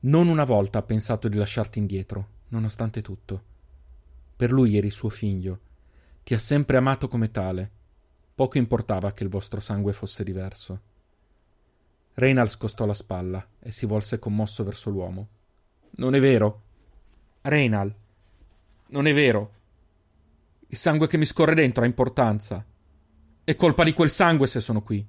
Non 0.00 0.26
una 0.26 0.42
volta 0.42 0.78
ha 0.78 0.82
pensato 0.82 1.28
di 1.28 1.36
lasciarti 1.36 1.78
indietro, 1.78 2.26
nonostante 2.48 3.02
tutto. 3.02 3.42
Per 4.34 4.50
lui 4.50 4.76
eri 4.76 4.90
suo 4.90 5.10
figlio. 5.10 5.60
Ti 6.24 6.34
ha 6.34 6.38
sempre 6.38 6.76
amato 6.76 7.06
come 7.06 7.30
tale. 7.30 7.70
Poco 8.34 8.58
importava 8.58 9.12
che 9.12 9.22
il 9.22 9.28
vostro 9.28 9.60
sangue 9.60 9.92
fosse 9.92 10.24
diverso. 10.24 10.80
Reynal 12.14 12.50
scostò 12.50 12.84
la 12.84 12.94
spalla 12.94 13.46
e 13.60 13.70
si 13.70 13.86
volse 13.86 14.18
commosso 14.18 14.64
verso 14.64 14.90
l'uomo. 14.90 15.28
Non 15.92 16.16
è 16.16 16.20
vero? 16.20 16.62
Reynal, 17.42 17.94
non 18.92 19.06
è 19.06 19.14
vero. 19.14 19.52
Il 20.68 20.76
sangue 20.76 21.08
che 21.08 21.16
mi 21.16 21.24
scorre 21.24 21.54
dentro 21.54 21.82
ha 21.82 21.86
importanza. 21.86 22.64
È 23.42 23.54
colpa 23.54 23.84
di 23.84 23.92
quel 23.92 24.10
sangue 24.10 24.46
se 24.46 24.60
sono 24.60 24.82
qui. 24.82 25.04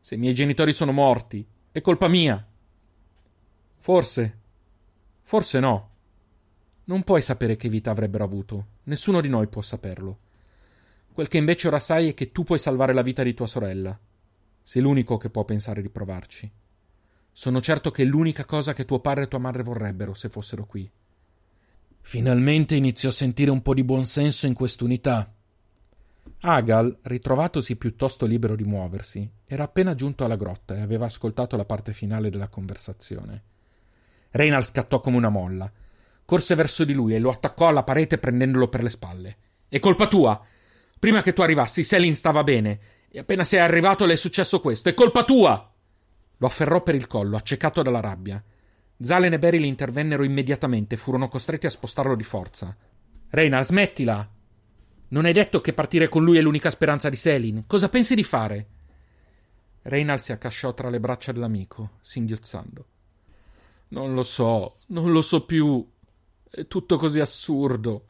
Se 0.00 0.16
i 0.16 0.18
miei 0.18 0.34
genitori 0.34 0.72
sono 0.72 0.92
morti, 0.92 1.46
è 1.70 1.80
colpa 1.80 2.08
mia. 2.08 2.44
Forse. 3.78 4.38
Forse 5.22 5.60
no. 5.60 5.90
Non 6.84 7.04
puoi 7.04 7.22
sapere 7.22 7.56
che 7.56 7.68
vita 7.68 7.92
avrebbero 7.92 8.24
avuto. 8.24 8.66
Nessuno 8.84 9.20
di 9.20 9.28
noi 9.28 9.46
può 9.46 9.62
saperlo. 9.62 10.18
Quel 11.12 11.28
che 11.28 11.38
invece 11.38 11.68
ora 11.68 11.78
sai 11.78 12.08
è 12.08 12.14
che 12.14 12.32
tu 12.32 12.42
puoi 12.42 12.58
salvare 12.58 12.92
la 12.92 13.02
vita 13.02 13.22
di 13.22 13.32
tua 13.32 13.46
sorella. 13.46 13.96
Sei 14.60 14.82
l'unico 14.82 15.16
che 15.18 15.30
può 15.30 15.44
pensare 15.44 15.82
di 15.82 15.88
provarci. 15.88 16.50
Sono 17.30 17.60
certo 17.60 17.92
che 17.92 18.02
è 18.02 18.06
l'unica 18.06 18.44
cosa 18.44 18.72
che 18.72 18.84
tuo 18.84 18.98
padre 18.98 19.24
e 19.24 19.28
tua 19.28 19.38
madre 19.38 19.62
vorrebbero 19.62 20.14
se 20.14 20.28
fossero 20.28 20.66
qui. 20.66 20.90
Finalmente 22.06 22.76
iniziò 22.76 23.08
a 23.08 23.12
sentire 23.12 23.50
un 23.50 23.62
po' 23.62 23.72
di 23.72 23.82
buonsenso 23.82 24.46
in 24.46 24.52
quest'unità. 24.52 25.32
Agal, 26.40 26.98
ritrovatosi 27.00 27.76
piuttosto 27.76 28.26
libero 28.26 28.54
di 28.54 28.62
muoversi, 28.62 29.28
era 29.46 29.64
appena 29.64 29.94
giunto 29.94 30.22
alla 30.22 30.36
grotta 30.36 30.76
e 30.76 30.82
aveva 30.82 31.06
ascoltato 31.06 31.56
la 31.56 31.64
parte 31.64 31.94
finale 31.94 32.28
della 32.28 32.48
conversazione. 32.48 33.42
Reynald 34.30 34.64
scattò 34.64 35.00
come 35.00 35.16
una 35.16 35.30
molla. 35.30 35.72
Corse 36.26 36.54
verso 36.54 36.84
di 36.84 36.92
lui 36.92 37.14
e 37.14 37.18
lo 37.18 37.30
attaccò 37.30 37.68
alla 37.68 37.82
parete 37.82 38.18
prendendolo 38.18 38.68
per 38.68 38.82
le 38.82 38.90
spalle. 38.90 39.36
È 39.66 39.78
colpa 39.80 40.06
tua! 40.06 40.40
Prima 40.98 41.22
che 41.22 41.32
tu 41.32 41.40
arrivassi, 41.40 41.82
Selin 41.82 42.14
stava 42.14 42.44
bene, 42.44 42.80
e 43.08 43.18
appena 43.18 43.44
sei 43.44 43.60
arrivato 43.60 44.04
le 44.04 44.12
è 44.12 44.16
successo 44.16 44.60
questo. 44.60 44.90
È 44.90 44.94
colpa 44.94 45.24
tua! 45.24 45.72
Lo 46.36 46.46
afferrò 46.46 46.82
per 46.82 46.94
il 46.94 47.06
collo, 47.06 47.36
accecato 47.36 47.82
dalla 47.82 48.00
rabbia. 48.00 48.44
Zalen 49.00 49.32
e 49.32 49.38
Beryl 49.38 49.64
intervennero 49.64 50.22
immediatamente 50.22 50.94
e 50.94 50.98
furono 50.98 51.28
costretti 51.28 51.66
a 51.66 51.70
spostarlo 51.70 52.14
di 52.14 52.22
forza. 52.22 52.76
Reina, 53.30 53.62
smettila! 53.62 54.30
Non 55.08 55.24
hai 55.24 55.32
detto 55.32 55.60
che 55.60 55.72
partire 55.72 56.08
con 56.08 56.24
lui 56.24 56.38
è 56.38 56.40
l'unica 56.40 56.70
speranza 56.70 57.08
di 57.08 57.16
Selin. 57.16 57.64
Cosa 57.66 57.88
pensi 57.88 58.14
di 58.14 58.24
fare? 58.24 58.66
Reynal 59.82 60.20
si 60.20 60.32
accasciò 60.32 60.72
tra 60.72 60.88
le 60.88 60.98
braccia 60.98 61.32
dell'amico, 61.32 61.98
singhiozzando. 62.00 62.86
Non 63.88 64.14
lo 64.14 64.22
so, 64.22 64.78
non 64.86 65.12
lo 65.12 65.22
so 65.22 65.44
più. 65.44 65.86
È 66.48 66.66
tutto 66.66 66.96
così 66.96 67.20
assurdo. 67.20 68.06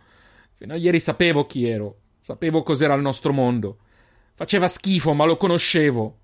Fino 0.55 0.73
a 0.73 0.77
ieri 0.77 1.01
sapevo 1.01 1.47
chi 1.47 1.67
ero, 1.69 1.99
sapevo 2.21 2.63
cos'era 2.63 2.95
il 2.95 3.03
nostro 3.03 3.33
mondo. 3.33 3.79
Faceva 4.35 4.69
schifo, 4.69 5.15
ma 5.15 5.25
lo 5.25 5.37
conoscevo. 5.37 6.19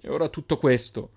E 0.00 0.08
ora 0.08 0.28
tutto 0.28 0.58
questo. 0.58 1.10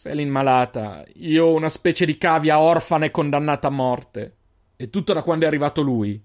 Selin 0.00 0.30
malata, 0.30 1.04
io 1.16 1.52
una 1.52 1.68
specie 1.68 2.06
di 2.06 2.16
cavia 2.16 2.58
orfana 2.58 3.04
e 3.04 3.10
condannata 3.10 3.66
a 3.66 3.70
morte. 3.70 4.36
E 4.74 4.88
tutto 4.88 5.12
da 5.12 5.22
quando 5.22 5.44
è 5.44 5.46
arrivato 5.46 5.82
lui. 5.82 6.18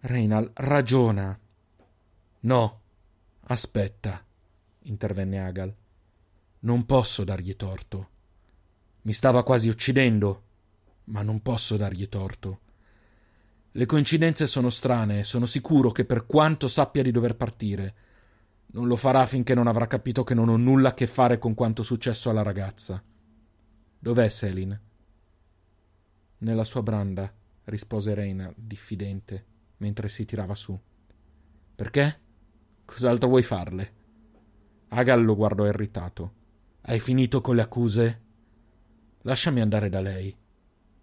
Reynal 0.00 0.50
ragiona. 0.54 1.38
No, 2.40 2.80
aspetta. 3.42 4.24
intervenne 4.82 5.38
Agal. 5.38 5.72
Non 6.58 6.84
posso 6.84 7.22
dargli 7.22 7.54
torto. 7.54 8.08
Mi 9.02 9.12
stava 9.12 9.44
quasi 9.44 9.68
uccidendo, 9.68 10.42
ma 11.04 11.22
non 11.22 11.40
posso 11.42 11.76
dargli 11.76 12.08
torto. 12.08 12.60
Le 13.70 13.86
coincidenze 13.86 14.48
sono 14.48 14.70
strane 14.70 15.22
sono 15.22 15.46
sicuro 15.46 15.92
che 15.92 16.04
per 16.04 16.26
quanto 16.26 16.66
sappia 16.66 17.04
di 17.04 17.12
dover 17.12 17.36
partire, 17.36 17.94
non 18.70 18.86
lo 18.86 18.96
farà 18.96 19.24
finché 19.26 19.54
non 19.54 19.66
avrà 19.66 19.86
capito 19.86 20.24
che 20.24 20.34
non 20.34 20.48
ho 20.48 20.56
nulla 20.56 20.90
a 20.90 20.94
che 20.94 21.06
fare 21.06 21.38
con 21.38 21.54
quanto 21.54 21.82
successo 21.82 22.28
alla 22.28 22.42
ragazza. 22.42 23.02
Dov'è 23.98 24.28
Selin? 24.28 24.78
Nella 26.38 26.64
sua 26.64 26.82
branda, 26.82 27.32
rispose 27.64 28.14
Reina, 28.14 28.52
diffidente, 28.54 29.44
mentre 29.78 30.08
si 30.08 30.24
tirava 30.24 30.54
su. 30.54 30.78
Perché? 31.74 32.20
Cos'altro 32.84 33.28
vuoi 33.28 33.42
farle? 33.42 33.94
Agal 34.88 35.24
lo 35.24 35.34
guardò 35.34 35.66
irritato. 35.66 36.32
Hai 36.82 37.00
finito 37.00 37.40
con 37.40 37.56
le 37.56 37.62
accuse? 37.62 38.22
Lasciami 39.22 39.60
andare 39.60 39.88
da 39.88 40.00
lei. 40.00 40.34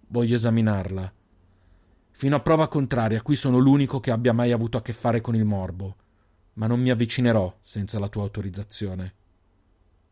Voglio 0.08 0.36
esaminarla. 0.36 1.14
Fino 2.12 2.36
a 2.36 2.40
prova 2.40 2.68
contraria, 2.68 3.22
qui 3.22 3.36
sono 3.36 3.58
l'unico 3.58 4.00
che 4.00 4.12
abbia 4.12 4.34
mai 4.34 4.52
avuto 4.52 4.78
a 4.78 4.82
che 4.82 4.94
fare 4.94 5.20
con 5.20 5.36
il 5.36 5.44
morbo, 5.44 5.96
ma 6.56 6.68
non 6.68 6.82
mi 6.82 6.90
avvicinerò 6.90 7.58
senza 7.62 8.00
la 8.00 8.10
tua 8.10 8.24
autorizzazione. 8.24 9.14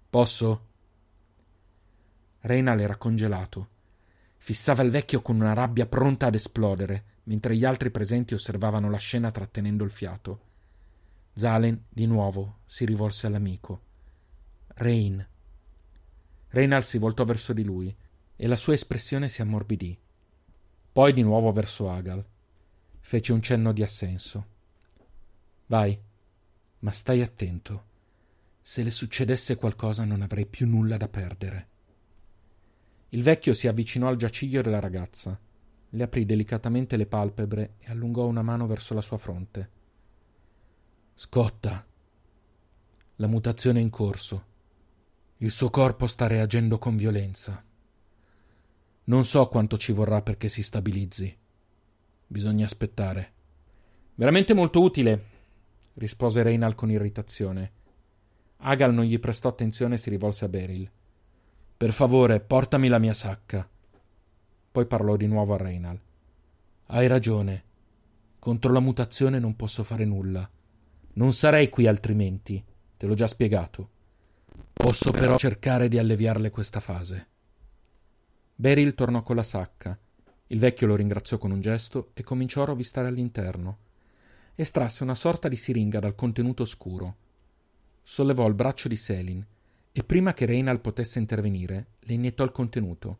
Posso? 0.10 0.68
Reynal 2.42 2.80
era 2.80 2.98
congelato. 2.98 3.70
Fissava 4.38 4.84
il 4.84 4.92
vecchio 4.92 5.22
con 5.22 5.36
una 5.36 5.54
rabbia 5.54 5.86
pronta 5.86 6.26
ad 6.26 6.36
esplodere, 6.36 7.06
mentre 7.24 7.56
gli 7.56 7.64
altri 7.64 7.90
presenti 7.92 8.34
osservavano 8.34 8.90
la 8.90 8.98
scena 8.98 9.32
trattenendo 9.32 9.84
il 9.86 9.92
fiato. 9.92 10.42
Zalen, 11.34 11.86
di 11.90 12.06
nuovo, 12.06 12.60
si 12.66 12.86
rivolse 12.86 13.28
all'amico. 13.28 13.82
Rain. 14.76 15.26
Reynal 16.50 16.84
si 16.84 16.98
voltò 16.98 17.24
verso 17.24 17.54
di 17.54 17.64
lui 17.64 17.96
e 18.36 18.48
la 18.48 18.58
sua 18.58 18.74
espressione 18.74 19.30
si 19.30 19.42
ammorbidì. 19.42 19.98
Poi 20.92 21.14
di 21.14 21.22
nuovo 21.22 21.52
verso 21.54 21.90
Agal. 21.90 22.24
Fece 23.00 23.32
un 23.32 23.42
cenno 23.42 23.72
di 23.72 23.82
assenso. 23.82 24.46
Vai, 25.68 25.98
ma 26.84 26.92
stai 26.92 27.22
attento. 27.22 27.92
Se 28.62 28.84
le 28.84 28.92
succedesse 28.92 29.56
qualcosa 29.56 30.06
non 30.06 30.22
avrei 30.22 30.46
più 30.46 30.68
nulla 30.68 30.98
da 30.98 31.08
perdere. 31.08 31.68
Il 33.10 33.24
vecchio 33.24 33.54
si 33.54 33.68
avvicinò 33.68 34.08
al 34.08 34.18
giaciglio 34.18 34.62
della 34.62 34.80
ragazza, 34.80 35.40
le 35.90 36.04
aprì 36.04 36.26
delicatamente 36.26 36.98
le 36.98 37.06
palpebre 37.06 37.76
e 37.80 37.92
allungò 37.92 38.26
una 38.26 38.42
mano 38.42 38.68
verso 38.68 38.94
la 38.94 39.02
sua 39.02 39.18
fronte. 39.18 39.70
Scotta. 41.14 41.86
La 43.18 43.28
mutazione 43.28 43.80
è 43.80 43.82
in 43.82 43.90
corso. 43.90 44.46
Il 45.38 45.52
suo 45.52 45.70
corpo 45.70 46.08
sta 46.08 46.28
reagendo 46.28 46.80
con 46.80 46.98
violenza. 46.98 47.64
Non 49.06 49.26
so 49.26 49.48
quanto 49.48 49.78
ci 49.78 49.92
vorrà 49.92 50.22
perché 50.22 50.50
si 50.50 50.64
stabilizzi. 50.64 51.38
Bisogna 52.26 52.66
aspettare. 52.66 53.32
Veramente 54.16 54.54
molto 54.54 54.82
utile, 54.82 55.33
rispose 55.96 56.44
Reynal 56.44 56.76
con 56.76 56.90
irritazione. 56.90 57.72
Agal 58.58 58.94
non 58.94 59.06
gli 59.06 59.20
prestò 59.20 59.50
attenzione 59.50 59.96
e 59.96 59.98
si 59.98 60.10
rivolse 60.10 60.46
a 60.46 60.50
Beryl. 60.50 60.90
Per 61.76 61.92
favore, 61.92 62.40
portami 62.40 62.88
la 62.88 63.00
mia 63.00 63.14
sacca. 63.14 63.68
Poi 64.72 64.86
parlò 64.86 65.16
di 65.18 65.28
nuovo 65.28 65.54
a 65.54 65.58
Reynal. 65.58 66.00
Hai 66.88 67.08
ragione. 67.08 67.64
Contro 68.40 68.72
la 68.72 68.80
mutazione 68.80 69.40
non 69.40 69.56
posso 69.56 69.84
fare 69.84 70.06
nulla. 70.06 70.50
Non 71.14 71.34
sarei 71.34 71.70
qui 71.70 71.88
altrimenti. 71.88 72.64
Te 72.98 73.06
l'ho 73.06 73.14
già 73.14 73.28
spiegato. 73.28 73.90
Posso 74.74 75.12
però 75.12 75.38
cercare 75.38 75.88
di 75.88 75.98
alleviarle 75.98 76.50
questa 76.50 76.80
fase. 76.80 77.28
Beryl 78.56 78.94
tornò 78.96 79.22
con 79.22 79.36
la 79.36 79.44
sacca. 79.44 79.98
Il 80.48 80.60
vecchio 80.60 80.88
lo 80.88 80.96
ringraziò 80.96 81.38
con 81.38 81.52
un 81.52 81.62
gesto 81.62 82.12
e 82.14 82.24
cominciò 82.24 82.62
a 82.62 82.66
rovistare 82.66 83.08
all'interno. 83.08 83.78
Estrasse 84.56 85.02
una 85.02 85.16
sorta 85.16 85.48
di 85.48 85.56
siringa 85.56 86.00
dal 86.00 86.14
contenuto 86.14 86.66
scuro. 86.66 87.18
Sollevò 88.04 88.48
il 88.48 88.54
braccio 88.54 88.88
di 88.88 88.96
Selin 88.96 89.44
e 89.92 90.04
prima 90.04 90.34
che 90.34 90.46
Reynal 90.46 90.80
potesse 90.80 91.18
intervenire, 91.18 91.94
le 92.02 92.14
iniettò 92.14 92.44
il 92.44 92.52
contenuto. 92.52 93.20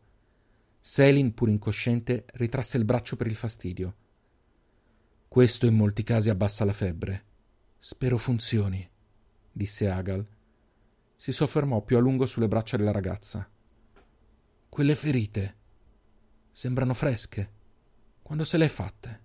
Selin, 0.78 1.34
pur 1.34 1.48
incosciente, 1.48 2.24
ritrasse 2.34 2.76
il 2.76 2.84
braccio 2.84 3.16
per 3.16 3.26
il 3.26 3.34
fastidio. 3.34 3.96
Questo 5.26 5.66
in 5.66 5.74
molti 5.74 6.04
casi 6.04 6.30
abbassa 6.30 6.64
la 6.64 6.72
febbre. 6.72 7.24
Spero 7.78 8.16
funzioni, 8.16 8.88
disse 9.50 9.88
Agal. 9.88 10.24
Si 11.16 11.32
soffermò 11.32 11.80
più 11.82 11.96
a 11.96 12.00
lungo 12.00 12.26
sulle 12.26 12.46
braccia 12.48 12.76
della 12.76 12.92
ragazza. 12.92 13.48
Quelle 14.68 14.94
ferite 14.94 15.56
sembrano 16.52 16.94
fresche. 16.94 17.52
Quando 18.22 18.44
se 18.44 18.56
le 18.56 18.66
è 18.66 18.68
fatte? 18.68 19.23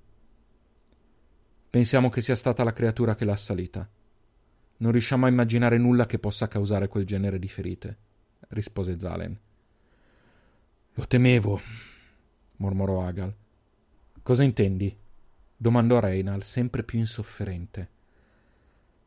Pensiamo 1.69 2.09
che 2.09 2.21
sia 2.21 2.35
stata 2.35 2.63
la 2.63 2.73
creatura 2.73 3.15
che 3.15 3.25
l'ha 3.25 3.33
assalita. 3.33 3.87
Non 4.77 4.91
riusciamo 4.91 5.25
a 5.25 5.29
immaginare 5.29 5.77
nulla 5.77 6.05
che 6.05 6.17
possa 6.17 6.47
causare 6.47 6.87
quel 6.87 7.05
genere 7.05 7.37
di 7.37 7.47
ferite, 7.47 7.97
rispose 8.49 8.99
Zalen. 8.99 9.39
Lo 10.93 11.07
temevo, 11.07 11.61
mormorò 12.57 13.05
Agal. 13.05 13.33
Cosa 14.23 14.43
intendi? 14.43 14.97
domandò 15.61 15.99
Reinal, 15.99 16.41
sempre 16.41 16.83
più 16.83 16.99
insofferente. 16.99 17.89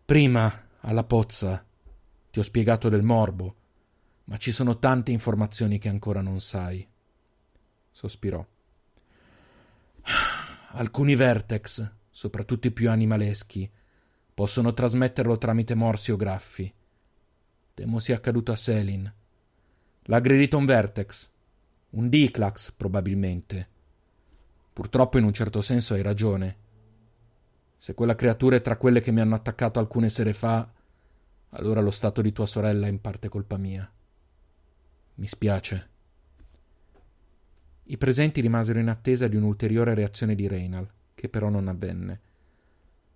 Prima, 0.04 0.68
alla 0.80 1.04
pozza, 1.04 1.64
ti 2.30 2.38
ho 2.38 2.42
spiegato 2.42 2.90
del 2.90 3.02
morbo, 3.02 3.56
ma 4.24 4.36
ci 4.36 4.52
sono 4.52 4.78
tante 4.78 5.10
informazioni 5.10 5.78
che 5.78 5.88
ancora 5.88 6.20
non 6.20 6.40
sai. 6.40 6.86
Sospirò. 7.90 8.46
Alcuni 10.72 11.14
vertex, 11.14 11.90
soprattutto 12.22 12.68
i 12.68 12.72
più 12.72 12.88
animaleschi, 12.88 13.70
Possono 14.34 14.72
trasmetterlo 14.72 15.36
tramite 15.36 15.74
morsi 15.74 16.10
o 16.10 16.16
graffi. 16.16 16.72
Temo 17.74 17.98
sia 17.98 18.16
accaduto 18.16 18.50
a 18.50 18.56
Selin. 18.56 19.12
L'ha 20.04 20.16
aggredito 20.16 20.56
un 20.56 20.64
Vertex. 20.64 21.30
Un 21.90 22.08
Diclax, 22.08 22.72
probabilmente. 22.72 23.68
Purtroppo 24.72 25.18
in 25.18 25.24
un 25.24 25.34
certo 25.34 25.60
senso 25.60 25.92
hai 25.92 26.00
ragione. 26.00 26.56
Se 27.76 27.92
quella 27.92 28.14
creatura 28.14 28.56
è 28.56 28.62
tra 28.62 28.78
quelle 28.78 29.00
che 29.00 29.12
mi 29.12 29.20
hanno 29.20 29.34
attaccato 29.34 29.78
alcune 29.78 30.08
sere 30.08 30.32
fa, 30.32 30.66
allora 31.50 31.82
lo 31.82 31.90
stato 31.90 32.22
di 32.22 32.32
tua 32.32 32.46
sorella 32.46 32.86
è 32.86 32.90
in 32.90 33.02
parte 33.02 33.28
colpa 33.28 33.58
mia. 33.58 33.90
Mi 35.16 35.26
spiace. 35.26 35.90
I 37.84 37.98
presenti 37.98 38.40
rimasero 38.40 38.78
in 38.78 38.88
attesa 38.88 39.28
di 39.28 39.36
un'ulteriore 39.36 39.92
reazione 39.92 40.34
di 40.34 40.48
Reynal, 40.48 40.90
che 41.14 41.28
però 41.28 41.48
non 41.48 41.68
avvenne. 41.68 42.20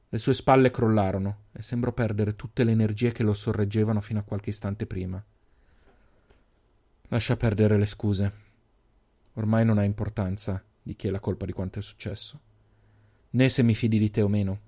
Le 0.08 0.18
sue 0.18 0.34
spalle 0.34 0.70
crollarono 0.70 1.44
e 1.52 1.62
sembrò 1.62 1.92
perdere 1.92 2.36
tutte 2.36 2.64
le 2.64 2.70
energie 2.70 3.12
che 3.12 3.22
lo 3.22 3.34
sorreggevano 3.34 4.00
fino 4.00 4.20
a 4.20 4.22
qualche 4.22 4.50
istante 4.50 4.86
prima. 4.86 5.22
Lascia 7.08 7.36
perdere 7.36 7.76
le 7.76 7.86
scuse. 7.86 8.32
Ormai 9.34 9.64
non 9.64 9.78
ha 9.78 9.84
importanza 9.84 10.62
di 10.82 10.94
chi 10.94 11.08
è 11.08 11.10
la 11.10 11.20
colpa 11.20 11.44
di 11.44 11.52
quanto 11.52 11.80
è 11.80 11.82
successo, 11.82 12.40
né 13.30 13.48
se 13.48 13.62
mi 13.62 13.74
fidi 13.74 13.98
di 13.98 14.10
te 14.10 14.22
o 14.22 14.28
meno. 14.28 14.60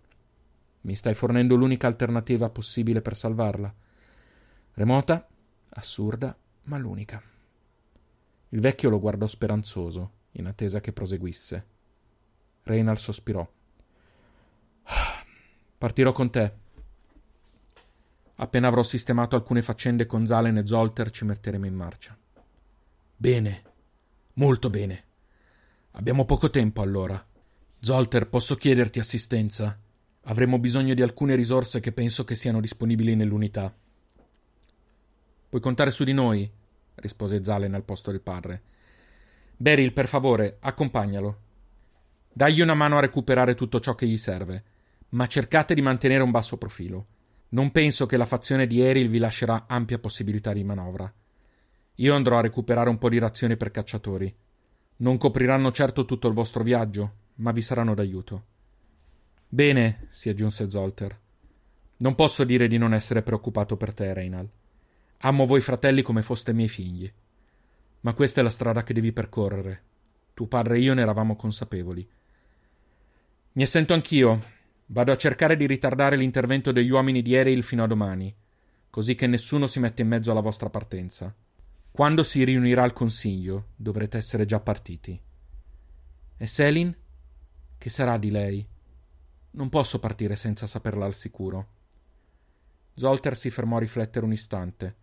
Mi 0.82 0.94
stai 0.94 1.14
fornendo 1.14 1.54
l'unica 1.54 1.86
alternativa 1.86 2.50
possibile 2.50 3.00
per 3.00 3.16
salvarla. 3.16 3.74
Remota, 4.74 5.26
assurda, 5.70 6.36
ma 6.64 6.78
l'unica. 6.78 7.22
Il 8.50 8.60
vecchio 8.60 8.90
lo 8.90 8.98
guardò 8.98 9.26
speranzoso, 9.26 10.10
in 10.32 10.46
attesa 10.46 10.80
che 10.80 10.92
proseguisse. 10.92 11.76
Reynal 12.68 12.98
sospirò. 12.98 13.50
Partirò 15.78 16.12
con 16.12 16.30
te. 16.30 16.52
Appena 18.36 18.68
avrò 18.68 18.82
sistemato 18.82 19.34
alcune 19.34 19.62
faccende 19.62 20.06
con 20.06 20.26
Zalen 20.26 20.58
e 20.58 20.66
Zolter 20.66 21.10
ci 21.10 21.24
metteremo 21.24 21.66
in 21.66 21.74
marcia. 21.74 22.16
Bene, 23.16 23.62
molto 24.34 24.70
bene. 24.70 25.04
Abbiamo 25.92 26.24
poco 26.24 26.50
tempo 26.50 26.82
allora. 26.82 27.24
Zolter, 27.80 28.28
posso 28.28 28.54
chiederti 28.54 28.98
assistenza? 28.98 29.76
Avremo 30.24 30.58
bisogno 30.58 30.94
di 30.94 31.02
alcune 31.02 31.34
risorse 31.34 31.80
che 31.80 31.92
penso 31.92 32.24
che 32.24 32.34
siano 32.34 32.60
disponibili 32.60 33.16
nell'unità. 33.16 33.74
Puoi 35.48 35.60
contare 35.62 35.90
su 35.90 36.04
di 36.04 36.12
noi, 36.12 36.48
rispose 36.96 37.42
Zalen 37.42 37.74
al 37.74 37.84
posto 37.84 38.10
del 38.10 38.20
padre. 38.20 38.62
Beryl, 39.56 39.92
per 39.92 40.06
favore, 40.06 40.58
accompagnalo. 40.60 41.46
Dagli 42.38 42.60
una 42.60 42.74
mano 42.74 42.98
a 42.98 43.00
recuperare 43.00 43.56
tutto 43.56 43.80
ciò 43.80 43.96
che 43.96 44.06
gli 44.06 44.16
serve 44.16 44.62
ma 45.10 45.26
cercate 45.26 45.74
di 45.74 45.82
mantenere 45.82 46.22
un 46.22 46.30
basso 46.30 46.56
profilo. 46.56 47.06
Non 47.48 47.72
penso 47.72 48.06
che 48.06 48.16
la 48.16 48.26
fazione 48.26 48.68
di 48.68 48.80
Eril 48.80 49.08
vi 49.08 49.18
lascerà 49.18 49.64
ampia 49.66 49.98
possibilità 49.98 50.52
di 50.52 50.62
manovra. 50.62 51.12
Io 51.96 52.14
andrò 52.14 52.38
a 52.38 52.42
recuperare 52.42 52.90
un 52.90 52.98
po' 52.98 53.08
di 53.08 53.18
razioni 53.18 53.56
per 53.56 53.72
cacciatori. 53.72 54.32
Non 54.98 55.18
copriranno 55.18 55.72
certo 55.72 56.04
tutto 56.04 56.28
il 56.28 56.34
vostro 56.34 56.62
viaggio, 56.62 57.12
ma 57.36 57.50
vi 57.50 57.60
saranno 57.60 57.94
d'aiuto. 57.94 58.44
Bene, 59.48 60.06
si 60.10 60.28
aggiunse 60.28 60.70
Zolter. 60.70 61.18
Non 61.96 62.14
posso 62.14 62.44
dire 62.44 62.68
di 62.68 62.78
non 62.78 62.94
essere 62.94 63.22
preoccupato 63.22 63.76
per 63.76 63.92
te, 63.92 64.12
Reinal. 64.14 64.48
Amo 65.22 65.44
voi 65.44 65.60
fratelli 65.60 66.02
come 66.02 66.22
foste 66.22 66.52
miei 66.52 66.68
figli. 66.68 67.10
Ma 68.02 68.12
questa 68.12 68.40
è 68.40 68.44
la 68.44 68.50
strada 68.50 68.84
che 68.84 68.94
devi 68.94 69.12
percorrere. 69.12 69.82
Tuo 70.34 70.46
padre 70.46 70.76
e 70.76 70.80
io 70.80 70.94
ne 70.94 71.02
eravamo 71.02 71.34
consapevoli. 71.34 72.08
Mi 73.58 73.64
assento 73.64 73.92
anch'io. 73.92 74.40
Vado 74.86 75.10
a 75.10 75.16
cercare 75.16 75.56
di 75.56 75.66
ritardare 75.66 76.14
l'intervento 76.14 76.70
degli 76.70 76.90
uomini 76.90 77.22
di 77.22 77.34
Ereil 77.34 77.64
fino 77.64 77.82
a 77.82 77.88
domani, 77.88 78.32
così 78.88 79.16
che 79.16 79.26
nessuno 79.26 79.66
si 79.66 79.80
mette 79.80 80.02
in 80.02 80.06
mezzo 80.06 80.30
alla 80.30 80.38
vostra 80.38 80.70
partenza. 80.70 81.34
Quando 81.90 82.22
si 82.22 82.44
riunirà 82.44 82.84
il 82.84 82.92
consiglio, 82.92 83.70
dovrete 83.74 84.16
essere 84.16 84.46
già 84.46 84.60
partiti. 84.60 85.20
E 86.36 86.46
Selin? 86.46 86.94
Che 87.76 87.90
sarà 87.90 88.16
di 88.16 88.30
lei? 88.30 88.64
Non 89.50 89.68
posso 89.70 89.98
partire 89.98 90.36
senza 90.36 90.68
saperla 90.68 91.04
al 91.04 91.14
sicuro. 91.14 91.66
Zolter 92.94 93.36
si 93.36 93.50
fermò 93.50 93.78
a 93.78 93.80
riflettere 93.80 94.24
un 94.24 94.30
istante. 94.30 94.94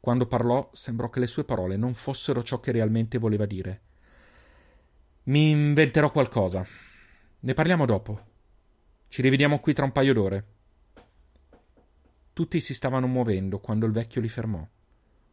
Quando 0.00 0.26
parlò, 0.26 0.68
sembrò 0.74 1.08
che 1.08 1.20
le 1.20 1.26
sue 1.26 1.44
parole 1.44 1.78
non 1.78 1.94
fossero 1.94 2.42
ciò 2.42 2.60
che 2.60 2.72
realmente 2.72 3.16
voleva 3.16 3.46
dire. 3.46 3.80
Mi 5.22 5.48
inventerò 5.48 6.12
qualcosa. 6.12 6.84
Ne 7.46 7.54
parliamo 7.54 7.86
dopo. 7.86 8.20
Ci 9.06 9.22
rivediamo 9.22 9.60
qui 9.60 9.72
tra 9.72 9.84
un 9.84 9.92
paio 9.92 10.12
d'ore. 10.12 10.46
Tutti 12.32 12.58
si 12.58 12.74
stavano 12.74 13.06
muovendo 13.06 13.60
quando 13.60 13.86
il 13.86 13.92
vecchio 13.92 14.20
li 14.20 14.28
fermò. 14.28 14.68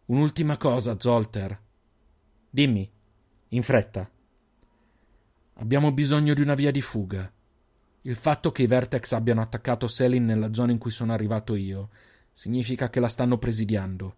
Un'ultima 0.05 0.57
cosa, 0.57 0.99
Zolter. 0.99 1.59
Dimmi, 2.51 2.87
in 3.47 3.63
fretta. 3.63 4.07
Abbiamo 5.53 5.91
bisogno 5.91 6.35
di 6.35 6.41
una 6.41 6.53
via 6.53 6.69
di 6.69 6.81
fuga. 6.81 7.33
Il 8.01 8.15
fatto 8.15 8.51
che 8.51 8.61
i 8.61 8.67
Vertex 8.67 9.13
abbiano 9.13 9.41
attaccato 9.41 9.87
Selin 9.87 10.23
nella 10.23 10.53
zona 10.53 10.71
in 10.71 10.77
cui 10.77 10.91
sono 10.91 11.13
arrivato 11.13 11.55
io 11.55 11.89
significa 12.31 12.91
che 12.91 12.99
la 12.99 13.09
stanno 13.09 13.39
presidiando. 13.39 14.17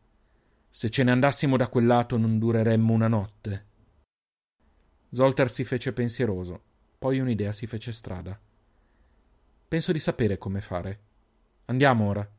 Se 0.69 0.89
ce 0.89 1.03
ne 1.03 1.11
andassimo 1.11 1.55
da 1.55 1.69
quel 1.69 1.85
lato 1.85 2.17
non 2.17 2.39
dureremmo 2.39 2.91
una 2.91 3.07
notte. 3.07 3.65
Zolter 5.11 5.49
si 5.49 5.63
fece 5.63 5.93
pensieroso, 5.93 6.74
poi 6.97 7.19
un'idea 7.19 7.51
si 7.51 7.67
fece 7.67 7.91
strada. 7.91 8.39
Penso 9.67 9.91
di 9.91 9.99
sapere 9.99 10.37
come 10.37 10.61
fare. 10.61 10.99
Andiamo 11.65 12.07
ora. 12.07 12.29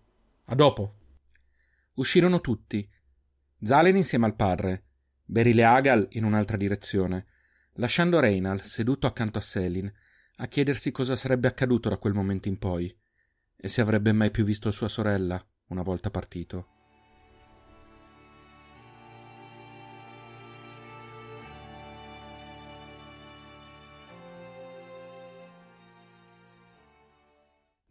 A 0.47 0.55
dopo. 0.55 0.95
Uscirono 1.95 2.41
tutti. 2.41 2.89
Zalen 3.63 3.97
insieme 3.97 4.27
al 4.27 4.37
padre, 4.37 4.85
Berile 5.25 5.65
Agal 5.65 6.07
in 6.11 6.25
un'altra 6.25 6.57
direzione, 6.57 7.27
lasciando 7.75 8.21
Reinal 8.21 8.63
seduto 8.63 9.07
accanto 9.07 9.39
a 9.39 9.43
Selin 9.43 9.93
a 10.37 10.47
chiedersi 10.47 10.93
cosa 10.93 11.17
sarebbe 11.17 11.49
accaduto 11.49 11.89
da 11.89 11.97
quel 11.97 12.13
momento 12.13 12.49
in 12.49 12.59
poi 12.59 12.95
e 13.57 13.69
se 13.69 13.81
avrebbe 13.81 14.13
mai 14.13 14.31
più 14.31 14.45
visto 14.45 14.71
sua 14.71 14.89
sorella 14.89 15.43
una 15.69 15.83
volta 15.83 16.11
partito. 16.11 16.76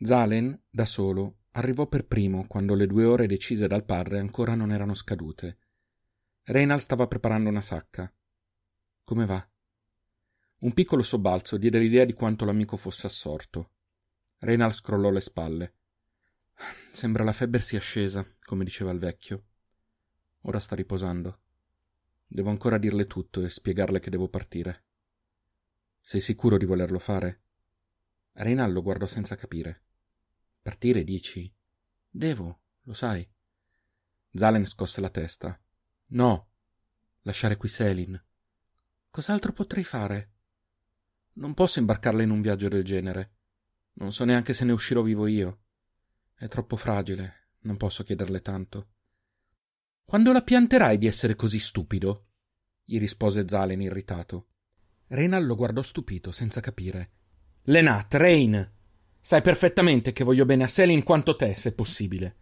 Zalen, 0.05 0.61
da 0.69 0.85
solo, 0.85 1.39
arrivò 1.51 1.87
per 1.87 2.05
primo 2.05 2.45
quando 2.47 2.75
le 2.75 2.85
due 2.85 3.05
ore 3.05 3.27
decise 3.27 3.67
dal 3.67 3.83
padre 3.83 4.19
ancora 4.19 4.55
non 4.55 4.71
erano 4.71 4.93
scadute. 4.93 5.57
Reynald 6.43 6.79
stava 6.79 7.07
preparando 7.07 7.49
una 7.49 7.61
sacca. 7.61 8.13
Come 9.03 9.25
va? 9.25 9.49
Un 10.59 10.73
piccolo 10.73 11.01
sobbalzo 11.01 11.57
diede 11.57 11.79
l'idea 11.79 12.05
di 12.05 12.13
quanto 12.13 12.45
l'amico 12.45 12.77
fosse 12.77 13.07
assorto. 13.07 13.71
Reynald 14.39 14.73
scrollò 14.73 15.09
le 15.09 15.21
spalle. 15.21 15.73
Sembra 16.91 17.23
la 17.23 17.33
febbre 17.33 17.59
sia 17.59 17.79
scesa, 17.79 18.25
come 18.43 18.63
diceva 18.63 18.91
il 18.91 18.99
vecchio. 18.99 19.43
Ora 20.41 20.59
sta 20.59 20.75
riposando. 20.75 21.39
Devo 22.27 22.49
ancora 22.49 22.77
dirle 22.77 23.05
tutto 23.05 23.41
e 23.41 23.49
spiegarle 23.49 23.99
che 23.99 24.11
devo 24.11 24.29
partire. 24.29 24.83
Sei 25.99 26.21
sicuro 26.21 26.57
di 26.57 26.65
volerlo 26.65 26.99
fare? 26.99 27.41
Reynald 28.33 28.73
lo 28.73 28.83
guardò 28.83 29.07
senza 29.07 29.35
capire. 29.35 29.84
Partire, 30.65 31.03
dici? 31.03 31.53
Devo, 32.09 32.61
lo 32.85 32.93
sai. 32.95 33.23
Zalen 34.31 34.65
scosse 34.65 34.99
la 34.99 35.11
testa. 35.11 35.61
No, 36.07 36.49
lasciare 37.21 37.55
qui 37.55 37.69
Selin. 37.69 38.19
Cos'altro 39.11 39.53
potrei 39.53 39.83
fare? 39.83 40.31
Non 41.33 41.53
posso 41.53 41.77
imbarcarla 41.77 42.23
in 42.23 42.31
un 42.31 42.41
viaggio 42.41 42.67
del 42.67 42.83
genere. 42.83 43.35
Non 43.93 44.11
so 44.11 44.25
neanche 44.25 44.55
se 44.55 44.65
ne 44.65 44.71
uscirò 44.71 45.03
vivo 45.03 45.27
io. 45.27 45.65
È 46.33 46.47
troppo 46.47 46.77
fragile, 46.77 47.49
non 47.59 47.77
posso 47.77 48.01
chiederle 48.03 48.41
tanto. 48.41 48.87
Quando 50.03 50.31
la 50.31 50.41
pianterai 50.41 50.97
di 50.97 51.05
essere 51.05 51.35
così 51.35 51.59
stupido? 51.59 52.29
gli 52.83 52.97
rispose 52.97 53.47
Zalen 53.47 53.81
irritato. 53.81 54.47
Reynal 55.09 55.45
lo 55.45 55.55
guardò 55.55 55.83
stupito, 55.83 56.31
senza 56.31 56.59
capire. 56.59 57.11
Lenat, 57.65 58.15
Rain! 58.15 58.73
Sai 59.25 59.41
perfettamente 59.41 60.11
che 60.11 60.23
voglio 60.23 60.45
bene 60.45 60.65
a 60.65 60.67
Selin 60.67 61.01
quanto 61.01 61.35
te, 61.35 61.55
se 61.55 61.71
possibile. 61.73 62.35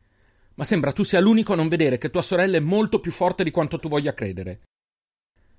Ma 0.56 0.66
sembra 0.66 0.92
tu 0.92 1.04
sia 1.04 1.22
l'unico 1.22 1.54
a 1.54 1.56
non 1.56 1.70
vedere 1.70 1.98
che 1.98 2.10
tua 2.10 2.22
sorella 2.22 2.58
è 2.58 2.60
molto 2.60 3.00
più 3.00 3.10
forte 3.10 3.46
di 3.46 3.52
quanto 3.52 3.80
tu 3.80 3.88
voglia 3.88 4.14
credere. 4.14 4.64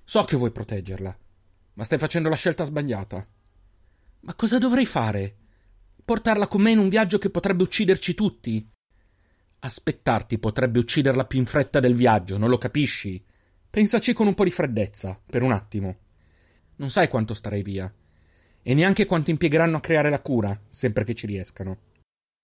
So 0.04 0.22
che 0.24 0.36
vuoi 0.36 0.50
proteggerla, 0.50 1.18
ma 1.72 1.84
stai 1.84 1.96
facendo 1.96 2.28
la 2.28 2.36
scelta 2.36 2.64
sbagliata. 2.64 3.26
Ma 4.20 4.34
cosa 4.34 4.58
dovrei 4.58 4.84
fare? 4.84 5.36
Portarla 6.04 6.46
con 6.46 6.60
me 6.60 6.72
in 6.72 6.78
un 6.78 6.90
viaggio 6.90 7.16
che 7.16 7.30
potrebbe 7.30 7.62
ucciderci 7.62 8.12
tutti? 8.12 8.70
Aspettarti 9.60 10.38
potrebbe 10.38 10.78
ucciderla 10.78 11.24
più 11.24 11.38
in 11.38 11.46
fretta 11.46 11.80
del 11.80 11.94
viaggio, 11.94 12.36
non 12.36 12.50
lo 12.50 12.58
capisci? 12.58 13.24
Pensaci 13.70 14.12
con 14.12 14.26
un 14.26 14.34
po' 14.34 14.44
di 14.44 14.50
freddezza, 14.50 15.18
per 15.24 15.40
un 15.40 15.52
attimo. 15.52 15.96
Non 16.76 16.90
sai 16.90 17.08
quanto 17.08 17.32
starei 17.32 17.62
via, 17.62 17.90
e 18.66 18.72
neanche 18.72 19.04
quanto 19.04 19.30
impiegheranno 19.30 19.76
a 19.76 19.80
creare 19.80 20.08
la 20.08 20.22
cura, 20.22 20.58
sempre 20.70 21.04
che 21.04 21.14
ci 21.14 21.26
riescano. 21.26 21.78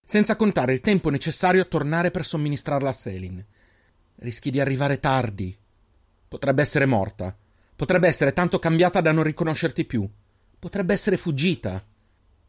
Senza 0.05 0.37
contare 0.37 0.75
il 0.75 0.81
tempo 0.81 1.09
necessario 1.09 1.63
a 1.63 1.65
tornare 1.65 2.11
per 2.11 2.27
somministrarla 2.27 2.91
a 2.91 2.93
Selin. 2.93 3.45
Rischi 4.17 4.51
di 4.51 4.61
arrivare 4.61 5.01
tardi. 5.01 5.57
Potrebbe 6.29 6.61
essere 6.61 6.85
morta. 6.85 7.35
Potrebbe 7.75 8.07
essere 8.07 8.35
tanto 8.35 8.59
cambiata 8.59 9.01
da 9.01 9.13
non 9.13 9.25
riconoscerti 9.25 9.87
più. 9.87 10.07
Potrebbe 10.59 10.93
essere 10.93 11.17
fuggita. 11.17 11.83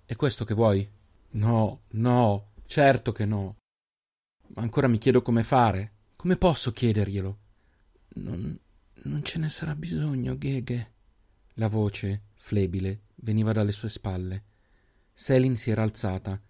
È 0.04 0.16
questo 0.18 0.44
che 0.44 0.54
vuoi? 0.54 0.86
No, 1.32 1.84
no, 1.92 2.48
certo 2.66 3.14
che 3.14 3.24
no. 3.24 3.56
Ma 4.54 4.62
ancora 4.64 4.90
mi 4.90 4.98
chiedo 4.98 5.22
come 5.22 5.44
fare. 5.44 5.92
Come 6.18 6.36
posso 6.36 6.74
chiederglielo? 6.74 7.38
Non, 8.16 8.60
non 9.04 9.24
ce 9.24 9.40
ne 9.40 9.48
sarà 9.48 9.76
bisogno, 9.76 10.38
Gheghe. 10.38 10.92
La 11.54 11.70
voce, 11.70 12.22
flebile, 12.42 13.02
veniva 13.16 13.54
dalle 13.54 13.72
sue 13.72 13.90
spalle. 13.90 14.44
Selin 15.14 15.56
si 15.56 15.70
era 15.70 15.84
alzata 15.84 16.42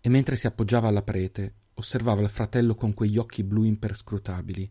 e 0.00 0.08
mentre 0.08 0.36
si 0.36 0.46
appoggiava 0.46 0.88
alla 0.88 1.02
prete 1.02 1.54
osservava 1.80 2.20
il 2.20 2.28
fratello 2.28 2.74
con 2.74 2.94
quegli 2.94 3.16
occhi 3.16 3.42
blu 3.42 3.64
imperscrutabili. 3.64 4.70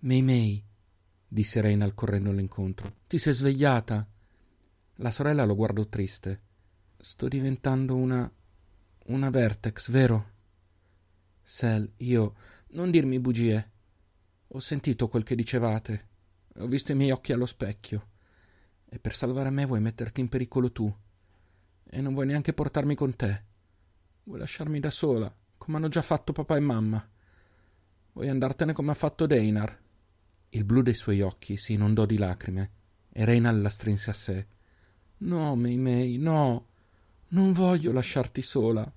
Mei 0.00 0.22
Mei, 0.22 0.62
disse 1.26 1.60
Reynal 1.60 1.94
correndo 1.94 2.30
all'incontro, 2.30 2.96
ti 3.06 3.18
sei 3.18 3.32
svegliata? 3.32 4.06
La 4.96 5.10
sorella 5.10 5.44
lo 5.44 5.54
guardò 5.54 5.86
triste. 5.86 6.42
Sto 6.98 7.28
diventando 7.28 7.94
una. 7.94 8.30
una 9.06 9.30
Vertex, 9.30 9.90
vero? 9.90 10.32
Sel, 11.42 11.92
io. 11.98 12.34
non 12.70 12.90
dirmi 12.90 13.20
bugie. 13.20 13.70
Ho 14.48 14.60
sentito 14.60 15.08
quel 15.08 15.22
che 15.22 15.36
dicevate. 15.36 16.08
Ho 16.56 16.66
visto 16.66 16.92
i 16.92 16.94
miei 16.94 17.10
occhi 17.10 17.32
allo 17.32 17.46
specchio. 17.46 18.08
E 18.96 18.98
per 18.98 19.14
salvare 19.14 19.50
me 19.50 19.66
vuoi 19.66 19.80
metterti 19.80 20.22
in 20.22 20.30
pericolo 20.30 20.72
tu. 20.72 20.90
E 21.84 22.00
non 22.00 22.14
vuoi 22.14 22.24
neanche 22.24 22.54
portarmi 22.54 22.94
con 22.94 23.14
te. 23.14 23.44
Vuoi 24.22 24.38
lasciarmi 24.38 24.80
da 24.80 24.88
sola, 24.88 25.30
come 25.58 25.76
hanno 25.76 25.88
già 25.88 26.00
fatto 26.00 26.32
papà 26.32 26.56
e 26.56 26.60
mamma. 26.60 27.06
Vuoi 28.12 28.30
andartene 28.30 28.72
come 28.72 28.92
ha 28.92 28.94
fatto 28.94 29.26
Deinar. 29.26 29.78
Il 30.48 30.64
blu 30.64 30.80
dei 30.80 30.94
suoi 30.94 31.20
occhi 31.20 31.58
si 31.58 31.74
inondò 31.74 32.06
di 32.06 32.16
lacrime 32.16 32.70
e 33.12 33.26
Reinal 33.26 33.60
la 33.60 33.68
strinse 33.68 34.08
a 34.08 34.14
sé. 34.14 34.46
No, 35.18 35.54
Mei 35.56 35.76
Mei, 35.76 36.16
no. 36.16 36.66
Non 37.28 37.52
voglio 37.52 37.92
lasciarti 37.92 38.40
sola. 38.40 38.90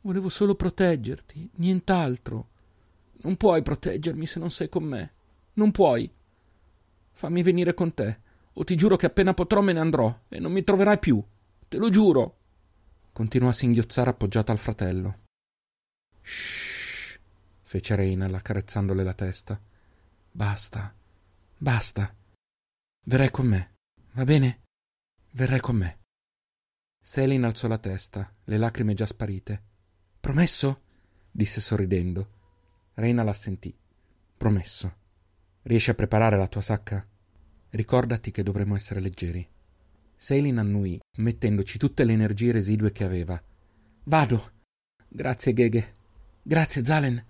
Volevo 0.00 0.30
solo 0.30 0.54
proteggerti, 0.54 1.50
nient'altro. 1.56 2.48
Non 3.20 3.36
puoi 3.36 3.60
proteggermi 3.60 4.24
se 4.24 4.38
non 4.38 4.48
sei 4.48 4.70
con 4.70 4.84
me. 4.84 5.12
Non 5.52 5.72
puoi. 5.72 6.10
Fammi 7.10 7.42
venire 7.42 7.74
con 7.74 7.92
te, 7.92 8.20
o 8.58 8.64
ti 8.64 8.74
giuro 8.74 8.96
che 8.96 9.06
appena 9.06 9.34
potrò 9.34 9.60
me 9.60 9.72
ne 9.72 9.80
andrò 9.80 10.20
e 10.28 10.38
non 10.38 10.52
mi 10.52 10.64
troverai 10.64 10.98
più. 10.98 11.22
Te 11.68 11.76
lo 11.76 11.90
giuro. 11.90 12.38
Continuò 13.12 13.50
a 13.50 13.52
singhiozzare 13.52 14.10
appoggiata 14.10 14.52
al 14.52 14.58
fratello. 14.58 15.24
Shh, 16.22 17.18
fece 17.62 17.94
Reina 17.96 18.26
accarezzandole 18.26 19.02
la 19.02 19.14
testa. 19.14 19.60
Basta, 20.30 20.94
basta. 21.56 22.14
Verrai 23.04 23.30
con 23.30 23.46
me, 23.46 23.74
va 24.12 24.24
bene? 24.24 24.62
Verrai 25.32 25.60
con 25.60 25.76
me. 25.76 25.98
Selin 27.02 27.44
alzò 27.44 27.68
la 27.68 27.78
testa, 27.78 28.32
le 28.44 28.56
lacrime 28.58 28.94
già 28.94 29.06
sparite. 29.06 29.62
Promesso? 30.18 30.80
disse 31.30 31.60
sorridendo. 31.60 32.30
Reina 32.94 33.22
l'assentì. 33.22 33.74
Promesso. 34.36 34.96
Riesci 35.62 35.90
a 35.90 35.94
preparare 35.94 36.36
la 36.36 36.48
tua 36.48 36.62
sacca? 36.62 37.06
Ricordati 37.76 38.30
che 38.30 38.42
dovremo 38.42 38.74
essere 38.74 39.00
leggeri. 39.00 39.46
Selin 40.16 40.56
annui, 40.56 40.98
mettendoci 41.16 41.76
tutte 41.76 42.04
le 42.04 42.14
energie 42.14 42.50
residue 42.50 42.90
che 42.90 43.04
aveva. 43.04 43.38
Vado. 44.04 44.52
Grazie, 45.06 45.52
Gheghe. 45.52 45.92
Grazie, 46.42 46.82
Zalen, 46.82 47.22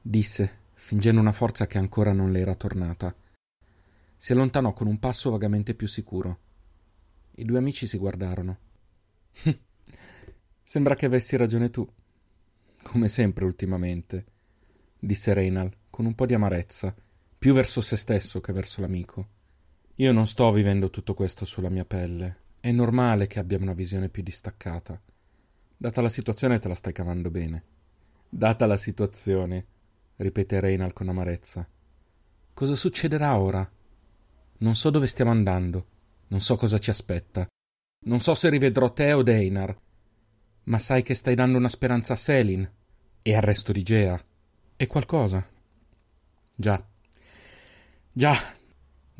disse, 0.00 0.60
fingendo 0.72 1.20
una 1.20 1.32
forza 1.32 1.66
che 1.66 1.76
ancora 1.76 2.14
non 2.14 2.32
le 2.32 2.40
era 2.40 2.54
tornata. 2.54 3.14
Si 4.16 4.32
allontanò 4.32 4.72
con 4.72 4.86
un 4.86 4.98
passo 4.98 5.28
vagamente 5.28 5.74
più 5.74 5.86
sicuro. 5.86 6.38
I 7.32 7.44
due 7.44 7.58
amici 7.58 7.86
si 7.86 7.98
guardarono. 7.98 8.58
Sembra 10.62 10.94
che 10.94 11.04
avessi 11.04 11.36
ragione 11.36 11.68
tu. 11.68 11.86
Come 12.82 13.08
sempre 13.08 13.44
ultimamente, 13.44 14.24
disse 14.98 15.34
Reynal 15.34 15.70
con 15.90 16.06
un 16.06 16.14
po' 16.14 16.24
di 16.24 16.32
amarezza, 16.32 16.96
più 17.38 17.52
verso 17.52 17.82
se 17.82 17.96
stesso 17.96 18.40
che 18.40 18.54
verso 18.54 18.80
l'amico. 18.80 19.40
Io 19.96 20.12
non 20.12 20.26
sto 20.26 20.50
vivendo 20.52 20.88
tutto 20.88 21.12
questo 21.12 21.44
sulla 21.44 21.68
mia 21.68 21.84
pelle. 21.84 22.36
È 22.60 22.70
normale 22.70 23.26
che 23.26 23.38
abbia 23.38 23.58
una 23.58 23.74
visione 23.74 24.08
più 24.08 24.22
distaccata. 24.22 25.00
Data 25.76 26.00
la 26.00 26.08
situazione 26.08 26.58
te 26.58 26.68
la 26.68 26.74
stai 26.74 26.92
cavando 26.92 27.30
bene. 27.30 27.64
Data 28.28 28.64
la 28.66 28.78
situazione, 28.78 29.66
ripete 30.16 30.60
Reynal 30.60 30.94
con 30.94 31.08
amarezza. 31.08 31.68
Cosa 32.54 32.74
succederà 32.74 33.36
ora? 33.38 33.70
Non 34.58 34.74
so 34.74 34.90
dove 34.90 35.06
stiamo 35.06 35.30
andando, 35.30 35.86
non 36.28 36.40
so 36.40 36.56
cosa 36.56 36.78
ci 36.78 36.88
aspetta. 36.88 37.46
Non 38.04 38.20
so 38.20 38.34
se 38.34 38.48
rivedrò 38.48 38.92
te 38.92 39.12
o 39.12 39.22
Deinar. 39.22 39.78
Ma 40.64 40.78
sai 40.78 41.02
che 41.02 41.14
stai 41.14 41.34
dando 41.34 41.58
una 41.58 41.68
speranza 41.68 42.14
a 42.14 42.16
Selin 42.16 42.70
e 43.20 43.34
al 43.34 43.42
resto 43.42 43.72
di 43.72 43.82
Gea. 43.82 44.18
È 44.74 44.86
qualcosa. 44.86 45.46
Già. 46.56 46.82
Già. 48.12 48.60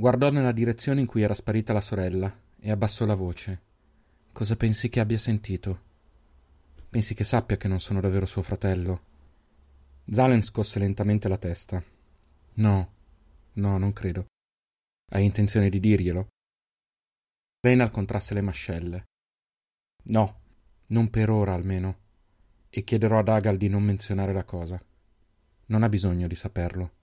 Guardò 0.03 0.31
nella 0.31 0.51
direzione 0.51 0.99
in 0.99 1.07
cui 1.07 1.23
era 1.23 1.33
sparita 1.33 1.73
la 1.73 1.81
sorella 1.81 2.37
e 2.59 2.73
abbassò 2.73 3.05
la 3.05 3.15
voce. 3.15 3.61
Cosa 4.33 4.57
pensi 4.57 4.89
che 4.89 4.99
abbia 4.99 5.17
sentito? 5.17 5.81
Pensi 6.91 7.15
che 7.15 7.23
sappia 7.23 7.57
che 7.57 7.69
non 7.69 7.79
sono 7.79 8.01
davvero 8.01 8.27
suo 8.27 8.43
fratello? 8.43 9.01
Zalen 10.11 10.43
scosse 10.43 10.81
lentamente 10.81 11.29
la 11.29 11.39
testa. 11.39 11.81
No, 12.55 12.93
no, 13.53 13.79
non 13.79 13.93
credo. 13.93 14.27
Hai 15.09 15.25
intenzione 15.25 15.71
di 15.71 15.79
dirglielo? 15.79 16.27
Reynal 17.61 17.93
contrasse 17.93 18.35
le 18.35 18.41
mascelle. 18.41 19.05
No, 20.07 20.41
non 20.89 21.11
per 21.11 21.31
ora 21.31 21.55
almeno. 21.55 21.99
E 22.71 22.83
chiederò 22.83 23.21
ad 23.21 23.29
Agal 23.29 23.57
di 23.57 23.69
non 23.69 23.85
menzionare 23.85 24.33
la 24.33 24.43
cosa. 24.43 24.83
Non 25.67 25.85
ha 25.85 25.89
bisogno 25.89 26.27
di 26.27 26.35
saperlo. 26.35 27.02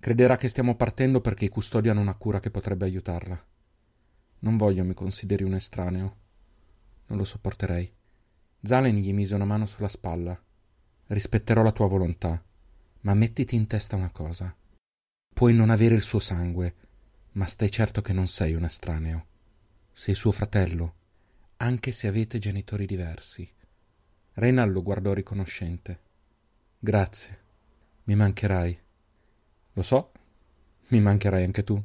Crederà 0.00 0.36
che 0.36 0.48
stiamo 0.48 0.76
partendo 0.76 1.20
perché 1.20 1.46
i 1.46 1.48
custodi 1.48 1.88
hanno 1.88 2.00
una 2.00 2.14
cura 2.14 2.40
che 2.40 2.50
potrebbe 2.50 2.84
aiutarla. 2.84 3.44
Non 4.40 4.56
voglio 4.56 4.84
mi 4.84 4.94
consideri 4.94 5.42
un 5.42 5.54
estraneo. 5.54 6.16
Non 7.06 7.18
lo 7.18 7.24
sopporterei. 7.24 7.92
Zalen 8.62 8.96
gli 8.96 9.12
mise 9.12 9.34
una 9.34 9.44
mano 9.44 9.66
sulla 9.66 9.88
spalla. 9.88 10.40
Rispetterò 11.06 11.62
la 11.62 11.72
tua 11.72 11.88
volontà, 11.88 12.42
ma 13.00 13.14
mettiti 13.14 13.56
in 13.56 13.66
testa 13.66 13.96
una 13.96 14.10
cosa. 14.10 14.54
Puoi 15.34 15.54
non 15.54 15.70
avere 15.70 15.94
il 15.94 16.02
suo 16.02 16.18
sangue, 16.18 16.74
ma 17.32 17.46
stai 17.46 17.70
certo 17.70 18.00
che 18.00 18.12
non 18.12 18.28
sei 18.28 18.54
un 18.54 18.64
estraneo. 18.64 19.26
Sei 19.90 20.14
suo 20.14 20.30
fratello, 20.30 20.94
anche 21.56 21.90
se 21.90 22.06
avete 22.06 22.38
genitori 22.38 22.86
diversi. 22.86 23.48
Reynal 24.34 24.70
lo 24.70 24.82
guardò 24.82 25.12
riconoscente. 25.12 26.00
Grazie. 26.78 27.38
Mi 28.04 28.14
mancherai. 28.14 28.78
Lo 29.78 29.84
so, 29.84 30.10
mi 30.88 31.00
mancherai 31.00 31.44
anche 31.44 31.62
tu. 31.62 31.80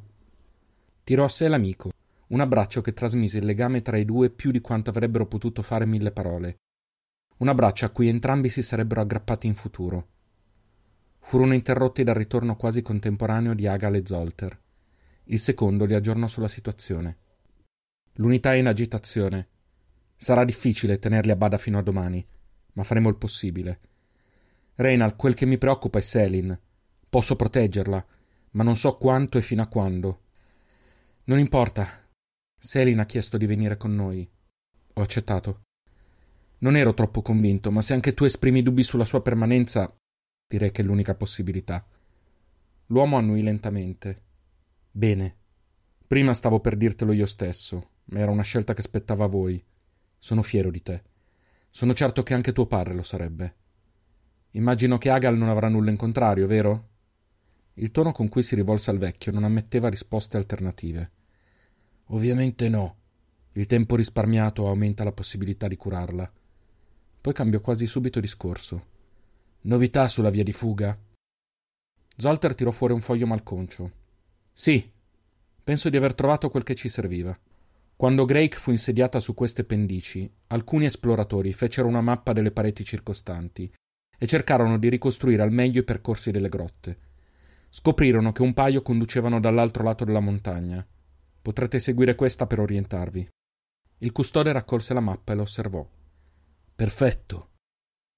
Tirò 1.04 1.22
a 1.22 1.28
sé 1.28 1.46
l'amico, 1.46 1.92
un 2.26 2.40
abbraccio 2.40 2.80
che 2.80 2.92
trasmise 2.92 3.38
il 3.38 3.44
legame 3.44 3.82
tra 3.82 3.96
i 3.96 4.04
due 4.04 4.30
più 4.30 4.50
di 4.50 4.60
quanto 4.60 4.90
avrebbero 4.90 5.28
potuto 5.28 5.62
fare 5.62 5.86
mille 5.86 6.10
parole. 6.10 6.56
Un 7.36 7.46
abbraccio 7.46 7.84
a 7.84 7.90
cui 7.90 8.08
entrambi 8.08 8.48
si 8.48 8.62
sarebbero 8.64 9.00
aggrappati 9.00 9.46
in 9.46 9.54
futuro. 9.54 10.08
Furono 11.20 11.54
interrotti 11.54 12.02
dal 12.02 12.16
ritorno 12.16 12.56
quasi 12.56 12.82
contemporaneo 12.82 13.54
di 13.54 13.68
Agal 13.68 13.94
e 13.94 14.02
Zolter. 14.04 14.60
Il 15.26 15.38
secondo 15.38 15.84
li 15.84 15.94
aggiornò 15.94 16.26
sulla 16.26 16.48
situazione. 16.48 17.18
L'unità 18.14 18.54
è 18.54 18.56
in 18.56 18.66
agitazione. 18.66 19.48
Sarà 20.16 20.44
difficile 20.44 20.98
tenerli 20.98 21.30
a 21.30 21.36
bada 21.36 21.58
fino 21.58 21.78
a 21.78 21.82
domani, 21.82 22.26
ma 22.72 22.82
faremo 22.82 23.08
il 23.08 23.16
possibile. 23.16 23.78
Reynal, 24.74 25.14
quel 25.14 25.34
che 25.34 25.46
mi 25.46 25.58
preoccupa 25.58 26.00
è 26.00 26.02
Selin. 26.02 26.58
Posso 27.14 27.36
proteggerla, 27.36 28.04
ma 28.50 28.64
non 28.64 28.74
so 28.74 28.96
quanto 28.96 29.38
e 29.38 29.42
fino 29.42 29.62
a 29.62 29.68
quando. 29.68 30.22
Non 31.26 31.38
importa. 31.38 31.88
Selin 32.58 32.98
ha 32.98 33.06
chiesto 33.06 33.38
di 33.38 33.46
venire 33.46 33.76
con 33.76 33.94
noi. 33.94 34.28
Ho 34.94 35.00
accettato. 35.00 35.60
Non 36.58 36.74
ero 36.74 36.92
troppo 36.92 37.22
convinto, 37.22 37.70
ma 37.70 37.82
se 37.82 37.94
anche 37.94 38.14
tu 38.14 38.24
esprimi 38.24 38.64
dubbi 38.64 38.82
sulla 38.82 39.04
sua 39.04 39.22
permanenza, 39.22 39.96
direi 40.48 40.72
che 40.72 40.82
è 40.82 40.84
l'unica 40.84 41.14
possibilità. 41.14 41.86
L'uomo 42.86 43.16
annui 43.16 43.42
lentamente. 43.42 44.22
Bene. 44.90 45.36
Prima 46.08 46.34
stavo 46.34 46.58
per 46.58 46.76
dirtelo 46.76 47.12
io 47.12 47.26
stesso, 47.26 47.90
ma 48.06 48.18
era 48.18 48.32
una 48.32 48.42
scelta 48.42 48.74
che 48.74 48.82
spettava 48.82 49.26
a 49.26 49.28
voi. 49.28 49.64
Sono 50.18 50.42
fiero 50.42 50.72
di 50.72 50.82
te. 50.82 51.02
Sono 51.70 51.94
certo 51.94 52.24
che 52.24 52.34
anche 52.34 52.52
tuo 52.52 52.66
padre 52.66 52.92
lo 52.92 53.04
sarebbe. 53.04 53.54
Immagino 54.50 54.98
che 54.98 55.10
Agal 55.10 55.36
non 55.36 55.48
avrà 55.48 55.68
nulla 55.68 55.92
in 55.92 55.96
contrario, 55.96 56.48
vero? 56.48 56.88
Il 57.74 57.90
tono 57.90 58.12
con 58.12 58.28
cui 58.28 58.42
si 58.42 58.54
rivolse 58.54 58.90
al 58.90 58.98
vecchio 58.98 59.32
non 59.32 59.42
ammetteva 59.42 59.88
risposte 59.88 60.36
alternative. 60.36 61.10
Ovviamente 62.06 62.68
no. 62.68 62.96
Il 63.52 63.66
tempo 63.66 63.96
risparmiato 63.96 64.68
aumenta 64.68 65.02
la 65.04 65.12
possibilità 65.12 65.66
di 65.66 65.76
curarla. 65.76 66.32
Poi 67.20 67.32
cambiò 67.32 67.60
quasi 67.60 67.86
subito 67.86 68.20
discorso. 68.20 68.86
Novità 69.62 70.06
sulla 70.08 70.30
via 70.30 70.44
di 70.44 70.52
fuga? 70.52 70.96
Zolter 72.16 72.54
tirò 72.54 72.70
fuori 72.70 72.92
un 72.92 73.00
foglio 73.00 73.26
malconcio. 73.26 73.90
Sì, 74.52 74.88
penso 75.62 75.88
di 75.88 75.96
aver 75.96 76.14
trovato 76.14 76.50
quel 76.50 76.62
che 76.62 76.74
ci 76.74 76.88
serviva. 76.88 77.36
Quando 77.96 78.24
Drake 78.24 78.56
fu 78.56 78.70
insediata 78.70 79.18
su 79.18 79.34
queste 79.34 79.64
pendici, 79.64 80.30
alcuni 80.48 80.84
esploratori 80.84 81.52
fecero 81.52 81.88
una 81.88 82.00
mappa 82.00 82.32
delle 82.32 82.50
pareti 82.50 82.84
circostanti 82.84 83.72
e 84.16 84.26
cercarono 84.26 84.78
di 84.78 84.88
ricostruire 84.88 85.42
al 85.42 85.52
meglio 85.52 85.80
i 85.80 85.84
percorsi 85.84 86.30
delle 86.30 86.48
grotte. 86.48 86.98
Scoprirono 87.76 88.30
che 88.30 88.42
un 88.42 88.54
paio 88.54 88.82
conducevano 88.82 89.40
dall'altro 89.40 89.82
lato 89.82 90.04
della 90.04 90.20
montagna. 90.20 90.86
Potrete 91.42 91.80
seguire 91.80 92.14
questa 92.14 92.46
per 92.46 92.60
orientarvi. 92.60 93.28
Il 93.98 94.12
custode 94.12 94.52
raccolse 94.52 94.94
la 94.94 95.00
mappa 95.00 95.32
e 95.32 95.34
la 95.34 95.42
osservò. 95.42 95.84
Perfetto. 96.72 97.48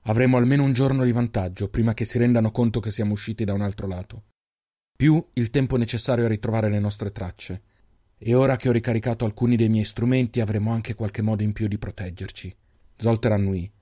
Avremo 0.02 0.36
almeno 0.36 0.62
un 0.62 0.74
giorno 0.74 1.04
di 1.04 1.10
vantaggio 1.10 1.70
prima 1.70 1.94
che 1.94 2.04
si 2.04 2.18
rendano 2.18 2.50
conto 2.50 2.80
che 2.80 2.90
siamo 2.90 3.14
usciti 3.14 3.44
da 3.44 3.54
un 3.54 3.62
altro 3.62 3.86
lato. 3.86 4.24
Più 4.94 5.26
il 5.32 5.48
tempo 5.48 5.78
necessario 5.78 6.26
a 6.26 6.28
ritrovare 6.28 6.68
le 6.68 6.78
nostre 6.78 7.10
tracce. 7.10 7.62
E 8.18 8.34
ora 8.34 8.56
che 8.56 8.68
ho 8.68 8.72
ricaricato 8.72 9.24
alcuni 9.24 9.56
dei 9.56 9.70
miei 9.70 9.86
strumenti 9.86 10.40
avremo 10.40 10.70
anche 10.70 10.94
qualche 10.94 11.22
modo 11.22 11.42
in 11.42 11.54
più 11.54 11.66
di 11.66 11.78
proteggerci. 11.78 12.54
Zolter 12.94 13.32
annui. 13.32 13.72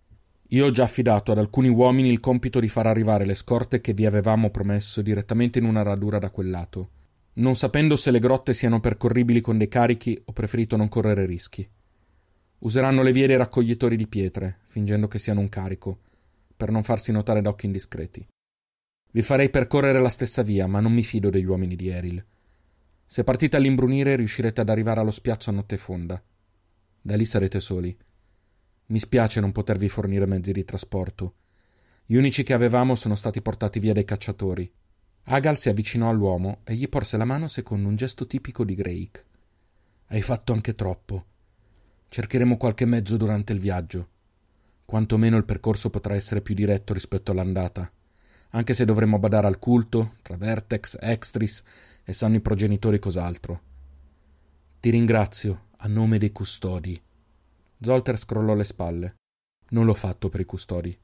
Io 0.48 0.66
ho 0.66 0.70
già 0.70 0.84
affidato 0.84 1.32
ad 1.32 1.38
alcuni 1.38 1.68
uomini 1.68 2.10
il 2.10 2.20
compito 2.20 2.60
di 2.60 2.68
far 2.68 2.86
arrivare 2.86 3.24
le 3.24 3.34
scorte 3.34 3.80
che 3.80 3.94
vi 3.94 4.04
avevamo 4.04 4.50
promesso 4.50 5.00
direttamente 5.00 5.58
in 5.58 5.64
una 5.64 5.82
radura 5.82 6.18
da 6.18 6.30
quel 6.30 6.50
lato. 6.50 6.90
Non 7.34 7.56
sapendo 7.56 7.96
se 7.96 8.10
le 8.10 8.20
grotte 8.20 8.52
siano 8.52 8.78
percorribili 8.78 9.40
con 9.40 9.58
dei 9.58 9.68
carichi, 9.68 10.20
ho 10.24 10.32
preferito 10.32 10.76
non 10.76 10.88
correre 10.88 11.26
rischi. 11.26 11.68
Useranno 12.58 13.02
le 13.02 13.12
vie 13.12 13.26
dei 13.26 13.36
raccoglitori 13.36 13.96
di 13.96 14.06
pietre, 14.06 14.58
fingendo 14.68 15.08
che 15.08 15.18
siano 15.18 15.40
un 15.40 15.48
carico, 15.48 15.98
per 16.56 16.70
non 16.70 16.82
farsi 16.82 17.10
notare 17.10 17.40
da 17.40 17.48
occhi 17.48 17.66
indiscreti. 17.66 18.26
Vi 19.10 19.22
farei 19.22 19.48
percorrere 19.50 20.00
la 20.00 20.08
stessa 20.08 20.42
via, 20.42 20.66
ma 20.66 20.80
non 20.80 20.92
mi 20.92 21.02
fido 21.02 21.30
degli 21.30 21.44
uomini 21.44 21.74
di 21.74 21.88
Eril. 21.88 22.24
Se 23.06 23.24
partite 23.24 23.56
all'imbrunire 23.56 24.16
riuscirete 24.16 24.60
ad 24.60 24.68
arrivare 24.68 25.00
allo 25.00 25.10
spiazzo 25.10 25.50
a 25.50 25.52
notte 25.52 25.76
fonda. 25.76 26.22
Da 27.00 27.16
lì 27.16 27.24
sarete 27.24 27.60
soli. 27.60 27.96
Mi 28.86 28.98
spiace 28.98 29.40
non 29.40 29.52
potervi 29.52 29.88
fornire 29.88 30.26
mezzi 30.26 30.52
di 30.52 30.64
trasporto. 30.64 31.34
Gli 32.04 32.16
unici 32.16 32.42
che 32.42 32.52
avevamo 32.52 32.94
sono 32.94 33.14
stati 33.14 33.40
portati 33.40 33.78
via 33.78 33.94
dai 33.94 34.04
cacciatori. 34.04 34.70
Agal 35.24 35.56
si 35.56 35.70
avvicinò 35.70 36.10
all'uomo 36.10 36.60
e 36.64 36.74
gli 36.74 36.88
porse 36.88 37.16
la 37.16 37.24
mano 37.24 37.48
secondo 37.48 37.88
un 37.88 37.96
gesto 37.96 38.26
tipico 38.26 38.62
di 38.62 38.74
Drake. 38.74 39.24
Hai 40.08 40.20
fatto 40.20 40.52
anche 40.52 40.74
troppo. 40.74 41.24
Cercheremo 42.08 42.58
qualche 42.58 42.84
mezzo 42.84 43.16
durante 43.16 43.54
il 43.54 43.58
viaggio. 43.58 44.08
Quanto 44.84 45.16
meno 45.16 45.38
il 45.38 45.44
percorso 45.44 45.88
potrà 45.88 46.14
essere 46.14 46.42
più 46.42 46.54
diretto 46.54 46.92
rispetto 46.92 47.30
all'andata, 47.30 47.90
anche 48.50 48.74
se 48.74 48.84
dovremo 48.84 49.18
badare 49.18 49.46
al 49.46 49.58
culto, 49.58 50.16
tra 50.22 50.36
Vertex, 50.36 50.96
Extris 51.00 51.62
e 52.04 52.12
sanno 52.12 52.36
i 52.36 52.40
progenitori 52.40 52.98
cos'altro. 52.98 53.60
Ti 54.78 54.90
ringrazio, 54.90 55.68
a 55.78 55.88
nome 55.88 56.18
dei 56.18 56.30
custodi. 56.30 57.00
Zolter 57.84 58.18
scrollò 58.18 58.54
le 58.54 58.64
spalle. 58.64 59.14
Non 59.68 59.84
l'ho 59.84 59.94
fatto 59.94 60.28
per 60.28 60.40
i 60.40 60.44
custodi. 60.44 60.98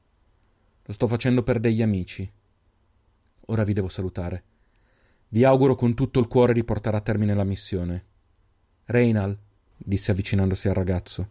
Lo 0.83 0.93
sto 0.93 1.07
facendo 1.07 1.43
per 1.43 1.59
degli 1.59 1.81
amici. 1.81 2.29
Ora 3.45 3.63
vi 3.63 3.73
devo 3.73 3.87
salutare. 3.87 4.43
Vi 5.29 5.43
auguro 5.43 5.75
con 5.75 5.93
tutto 5.93 6.19
il 6.19 6.27
cuore 6.27 6.53
di 6.53 6.63
portare 6.63 6.97
a 6.97 7.01
termine 7.01 7.33
la 7.33 7.45
missione. 7.45 8.05
Reynal, 8.85 9.37
disse 9.77 10.11
avvicinandosi 10.11 10.67
al 10.67 10.73
ragazzo, 10.73 11.29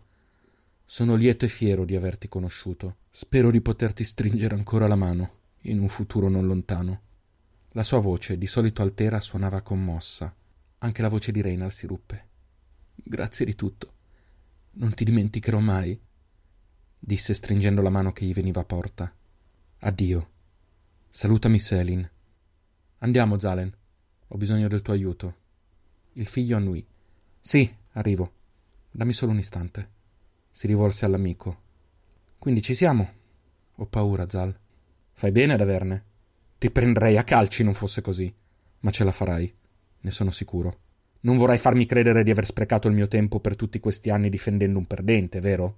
sono 0.86 1.16
lieto 1.16 1.44
e 1.44 1.48
fiero 1.48 1.84
di 1.84 1.96
averti 1.96 2.28
conosciuto. 2.28 2.96
Spero 3.10 3.50
di 3.50 3.60
poterti 3.60 4.04
stringere 4.04 4.54
ancora 4.54 4.86
la 4.86 4.96
mano 4.96 5.38
in 5.64 5.78
un 5.78 5.88
futuro 5.88 6.28
non 6.28 6.46
lontano. 6.46 7.02
La 7.72 7.82
sua 7.82 7.98
voce, 7.98 8.38
di 8.38 8.46
solito 8.46 8.82
altera, 8.82 9.20
suonava 9.20 9.60
commossa. 9.60 10.34
Anche 10.78 11.02
la 11.02 11.08
voce 11.08 11.32
di 11.32 11.42
Reynal 11.42 11.72
si 11.72 11.86
ruppe. 11.86 12.28
Grazie 12.94 13.44
di 13.44 13.54
tutto. 13.54 13.92
Non 14.72 14.94
ti 14.94 15.04
dimenticherò 15.04 15.58
mai, 15.58 16.00
disse 16.98 17.34
stringendo 17.34 17.82
la 17.82 17.90
mano 17.90 18.12
che 18.12 18.24
gli 18.24 18.32
veniva 18.32 18.64
porta. 18.64 19.12
Addio. 19.80 20.30
Salutami 21.08 21.58
Selin. 21.58 22.08
Andiamo, 22.98 23.38
Zalen. 23.38 23.74
Ho 24.28 24.36
bisogno 24.36 24.68
del 24.68 24.82
tuo 24.82 24.92
aiuto. 24.92 25.34
Il 26.12 26.26
figlio 26.26 26.56
annui. 26.56 26.86
Sì, 27.40 27.74
arrivo. 27.92 28.32
Dammi 28.90 29.12
solo 29.12 29.32
un 29.32 29.38
istante. 29.38 29.90
Si 30.50 30.66
rivolse 30.66 31.04
all'amico. 31.04 31.62
Quindi 32.38 32.62
ci 32.62 32.74
siamo? 32.74 33.12
Ho 33.74 33.86
paura, 33.86 34.28
Zal. 34.28 34.56
Fai 35.12 35.32
bene 35.32 35.54
ad 35.54 35.60
averne. 35.60 36.04
Ti 36.58 36.70
prenderei 36.70 37.16
a 37.16 37.24
calci 37.24 37.64
non 37.64 37.74
fosse 37.74 38.02
così. 38.02 38.32
Ma 38.80 38.90
ce 38.90 39.02
la 39.02 39.12
farai, 39.12 39.52
ne 40.00 40.10
sono 40.10 40.30
sicuro. 40.30 40.78
Non 41.22 41.36
vorrai 41.36 41.58
farmi 41.58 41.86
credere 41.86 42.22
di 42.22 42.30
aver 42.30 42.46
sprecato 42.46 42.88
il 42.88 42.94
mio 42.94 43.08
tempo 43.08 43.40
per 43.40 43.56
tutti 43.56 43.78
questi 43.78 44.10
anni 44.10 44.30
difendendo 44.30 44.78
un 44.78 44.86
perdente, 44.86 45.40
vero? 45.40 45.76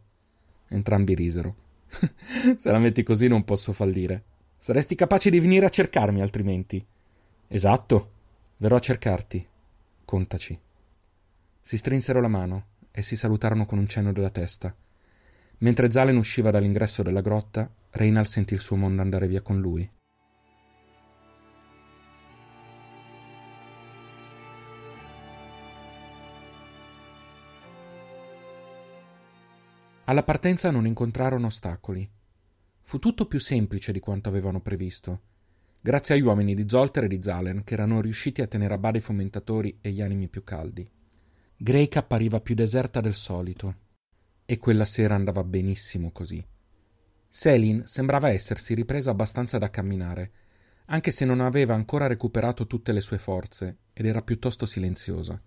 Entrambi 0.68 1.14
risero. 1.14 1.56
Se 2.56 2.70
la 2.70 2.78
metti 2.78 3.02
così 3.02 3.26
non 3.26 3.44
posso 3.44 3.72
fallire. 3.72 4.22
Saresti 4.58 4.94
capace 4.94 5.30
di 5.30 5.40
venire 5.40 5.66
a 5.66 5.70
cercarmi 5.70 6.20
altrimenti. 6.20 6.84
Esatto. 7.48 8.10
Verrò 8.58 8.76
a 8.76 8.80
cercarti. 8.80 9.46
Contaci. 10.04 10.58
Si 11.60 11.76
strinsero 11.76 12.20
la 12.20 12.28
mano 12.28 12.66
e 12.92 13.02
si 13.02 13.16
salutarono 13.16 13.66
con 13.66 13.78
un 13.78 13.88
cenno 13.88 14.12
della 14.12 14.30
testa. 14.30 14.74
Mentre 15.58 15.90
Zalen 15.90 16.16
usciva 16.16 16.50
dall'ingresso 16.50 17.02
della 17.02 17.20
grotta, 17.20 17.68
Reynald 17.90 18.26
sentì 18.26 18.54
il 18.54 18.60
suo 18.60 18.76
mondo 18.76 19.02
andare 19.02 19.26
via 19.26 19.42
con 19.42 19.60
lui. 19.60 19.88
Alla 30.12 30.24
partenza 30.24 30.70
non 30.70 30.84
incontrarono 30.84 31.46
ostacoli. 31.46 32.06
Fu 32.82 32.98
tutto 32.98 33.24
più 33.24 33.40
semplice 33.40 33.92
di 33.92 33.98
quanto 33.98 34.28
avevano 34.28 34.60
previsto, 34.60 35.20
grazie 35.80 36.14
agli 36.14 36.20
uomini 36.20 36.54
di 36.54 36.68
Zolter 36.68 37.04
e 37.04 37.08
di 37.08 37.22
Zalen 37.22 37.64
che 37.64 37.72
erano 37.72 38.02
riusciti 38.02 38.42
a 38.42 38.46
tenere 38.46 38.74
a 38.74 38.76
bada 38.78 38.98
i 38.98 39.00
fomentatori 39.00 39.78
e 39.80 39.90
gli 39.90 40.02
animi 40.02 40.28
più 40.28 40.44
caldi. 40.44 40.86
Drake 41.56 41.98
appariva 41.98 42.42
più 42.42 42.54
deserta 42.54 43.00
del 43.00 43.14
solito, 43.14 43.76
e 44.44 44.58
quella 44.58 44.84
sera 44.84 45.14
andava 45.14 45.44
benissimo 45.44 46.10
così. 46.10 46.46
Selin 47.26 47.84
sembrava 47.86 48.28
essersi 48.28 48.74
ripresa 48.74 49.12
abbastanza 49.12 49.56
da 49.56 49.70
camminare, 49.70 50.32
anche 50.88 51.10
se 51.10 51.24
non 51.24 51.40
aveva 51.40 51.72
ancora 51.72 52.06
recuperato 52.06 52.66
tutte 52.66 52.92
le 52.92 53.00
sue 53.00 53.16
forze 53.16 53.78
ed 53.94 54.04
era 54.04 54.20
piuttosto 54.20 54.66
silenziosa. 54.66 55.40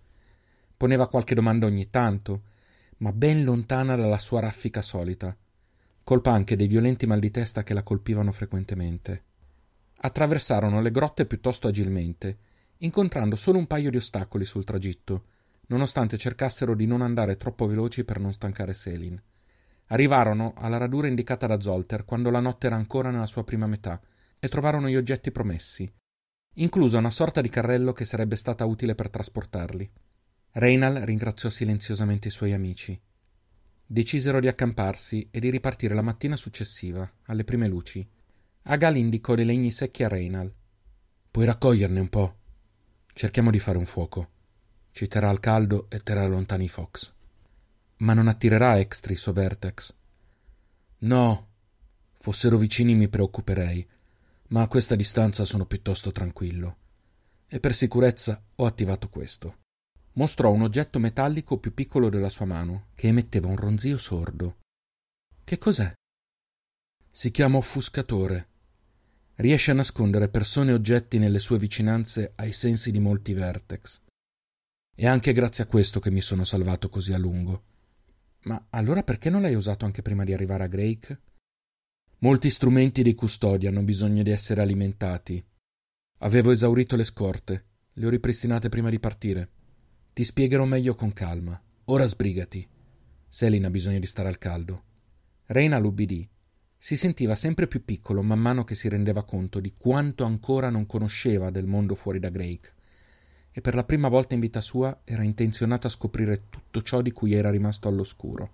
Poneva 0.76 1.08
qualche 1.08 1.36
domanda 1.36 1.66
ogni 1.66 1.88
tanto, 1.88 2.54
ma 2.98 3.12
ben 3.12 3.44
lontana 3.44 3.96
dalla 3.96 4.18
sua 4.18 4.40
raffica 4.40 4.82
solita, 4.82 5.36
colpa 6.02 6.30
anche 6.30 6.56
dei 6.56 6.66
violenti 6.66 7.06
mal 7.06 7.18
di 7.18 7.30
testa 7.30 7.62
che 7.62 7.74
la 7.74 7.82
colpivano 7.82 8.32
frequentemente. 8.32 9.24
Attraversarono 9.98 10.80
le 10.80 10.90
grotte 10.90 11.26
piuttosto 11.26 11.68
agilmente, 11.68 12.38
incontrando 12.78 13.36
solo 13.36 13.58
un 13.58 13.66
paio 13.66 13.90
di 13.90 13.96
ostacoli 13.96 14.44
sul 14.44 14.64
tragitto, 14.64 15.24
nonostante 15.66 16.16
cercassero 16.16 16.74
di 16.74 16.86
non 16.86 17.02
andare 17.02 17.36
troppo 17.36 17.66
veloci 17.66 18.04
per 18.04 18.20
non 18.20 18.32
stancare 18.32 18.74
Selin. 18.74 19.20
Arrivarono 19.86 20.54
alla 20.56 20.78
radura 20.78 21.06
indicata 21.06 21.46
da 21.46 21.60
Zolter 21.60 22.04
quando 22.04 22.30
la 22.30 22.40
notte 22.40 22.66
era 22.66 22.76
ancora 22.76 23.10
nella 23.10 23.26
sua 23.26 23.44
prima 23.44 23.66
metà 23.66 24.00
e 24.38 24.48
trovarono 24.48 24.88
gli 24.88 24.96
oggetti 24.96 25.30
promessi, 25.30 25.90
incluso 26.54 26.98
una 26.98 27.10
sorta 27.10 27.40
di 27.40 27.48
carrello 27.48 27.92
che 27.92 28.04
sarebbe 28.04 28.36
stata 28.36 28.64
utile 28.64 28.94
per 28.94 29.10
trasportarli. 29.10 29.90
Reynal 30.58 30.94
ringraziò 30.94 31.50
silenziosamente 31.50 32.28
i 32.28 32.30
suoi 32.30 32.54
amici. 32.54 32.98
Decisero 33.84 34.40
di 34.40 34.48
accamparsi 34.48 35.28
e 35.30 35.38
di 35.38 35.50
ripartire 35.50 35.94
la 35.94 36.00
mattina 36.00 36.34
successiva, 36.34 37.06
alle 37.24 37.44
prime 37.44 37.68
luci. 37.68 38.08
Agal 38.62 38.96
indicò 38.96 39.34
dei 39.34 39.44
legni 39.44 39.70
secchi 39.70 40.02
a 40.02 40.08
Reynal. 40.08 40.50
Puoi 41.30 41.44
raccoglierne 41.44 42.00
un 42.00 42.08
po'. 42.08 42.36
Cerchiamo 43.12 43.50
di 43.50 43.58
fare 43.58 43.76
un 43.76 43.84
fuoco. 43.84 44.30
Ci 44.92 45.06
terrà 45.08 45.28
al 45.28 45.40
caldo 45.40 45.90
e 45.90 46.00
terrà 46.00 46.26
lontani 46.26 46.64
i 46.64 46.68
Fox. 46.68 47.12
Ma 47.98 48.14
non 48.14 48.26
attirerà 48.26 48.78
Extris 48.78 49.26
o 49.26 49.34
Vertex. 49.34 49.94
No. 51.00 51.48
Fossero 52.18 52.56
vicini 52.56 52.94
mi 52.94 53.08
preoccuperei, 53.08 53.86
ma 54.48 54.62
a 54.62 54.68
questa 54.68 54.94
distanza 54.94 55.44
sono 55.44 55.66
piuttosto 55.66 56.12
tranquillo. 56.12 56.76
E 57.46 57.60
per 57.60 57.74
sicurezza 57.74 58.42
ho 58.54 58.64
attivato 58.64 59.10
questo 59.10 59.64
mostrò 60.16 60.50
un 60.50 60.62
oggetto 60.62 60.98
metallico 60.98 61.58
più 61.58 61.72
piccolo 61.72 62.08
della 62.08 62.28
sua 62.28 62.44
mano, 62.44 62.88
che 62.94 63.08
emetteva 63.08 63.48
un 63.48 63.56
ronzio 63.56 63.96
sordo. 63.96 64.58
Che 65.44 65.58
cos'è? 65.58 65.92
Si 67.10 67.30
chiama 67.30 67.58
offuscatore. 67.58 68.48
Riesce 69.36 69.70
a 69.70 69.74
nascondere 69.74 70.28
persone 70.28 70.70
e 70.70 70.74
oggetti 70.74 71.18
nelle 71.18 71.38
sue 71.38 71.58
vicinanze 71.58 72.32
ai 72.36 72.52
sensi 72.52 72.90
di 72.90 72.98
molti 72.98 73.32
vertex. 73.34 74.00
È 74.94 75.06
anche 75.06 75.32
grazie 75.32 75.64
a 75.64 75.66
questo 75.66 76.00
che 76.00 76.10
mi 76.10 76.22
sono 76.22 76.44
salvato 76.44 76.88
così 76.88 77.12
a 77.12 77.18
lungo. 77.18 77.64
Ma 78.44 78.66
allora 78.70 79.02
perché 79.02 79.28
non 79.28 79.42
l'hai 79.42 79.54
usato 79.54 79.84
anche 79.84 80.00
prima 80.02 80.24
di 80.24 80.32
arrivare 80.32 80.64
a 80.64 80.68
Drake? 80.68 81.20
Molti 82.18 82.48
strumenti 82.48 83.02
di 83.02 83.14
custodia 83.14 83.68
hanno 83.68 83.82
bisogno 83.82 84.22
di 84.22 84.30
essere 84.30 84.62
alimentati. 84.62 85.44
Avevo 86.20 86.50
esaurito 86.50 86.96
le 86.96 87.04
scorte, 87.04 87.64
le 87.92 88.06
ho 88.06 88.08
ripristinate 88.08 88.70
prima 88.70 88.88
di 88.88 88.98
partire. 88.98 89.50
Ti 90.16 90.24
spiegherò 90.24 90.64
meglio 90.64 90.94
con 90.94 91.12
calma. 91.12 91.60
Ora 91.84 92.06
sbrigati. 92.06 92.66
Selin 93.28 93.66
ha 93.66 93.68
bisogno 93.68 93.98
di 93.98 94.06
stare 94.06 94.28
al 94.28 94.38
caldo. 94.38 94.82
Reina 95.44 95.76
l'ubbidì. 95.78 96.26
Si 96.78 96.96
sentiva 96.96 97.34
sempre 97.34 97.66
più 97.66 97.84
piccolo 97.84 98.22
man 98.22 98.38
mano 98.38 98.64
che 98.64 98.74
si 98.74 98.88
rendeva 98.88 99.24
conto 99.24 99.60
di 99.60 99.74
quanto 99.76 100.24
ancora 100.24 100.70
non 100.70 100.86
conosceva 100.86 101.50
del 101.50 101.66
mondo 101.66 101.94
fuori 101.94 102.18
da 102.18 102.30
Drake. 102.30 102.72
E 103.52 103.60
per 103.60 103.74
la 103.74 103.84
prima 103.84 104.08
volta 104.08 104.32
in 104.32 104.40
vita 104.40 104.62
sua 104.62 105.02
era 105.04 105.22
intenzionato 105.22 105.86
a 105.86 105.90
scoprire 105.90 106.44
tutto 106.48 106.80
ciò 106.80 107.02
di 107.02 107.12
cui 107.12 107.34
era 107.34 107.50
rimasto 107.50 107.86
all'oscuro. 107.86 108.50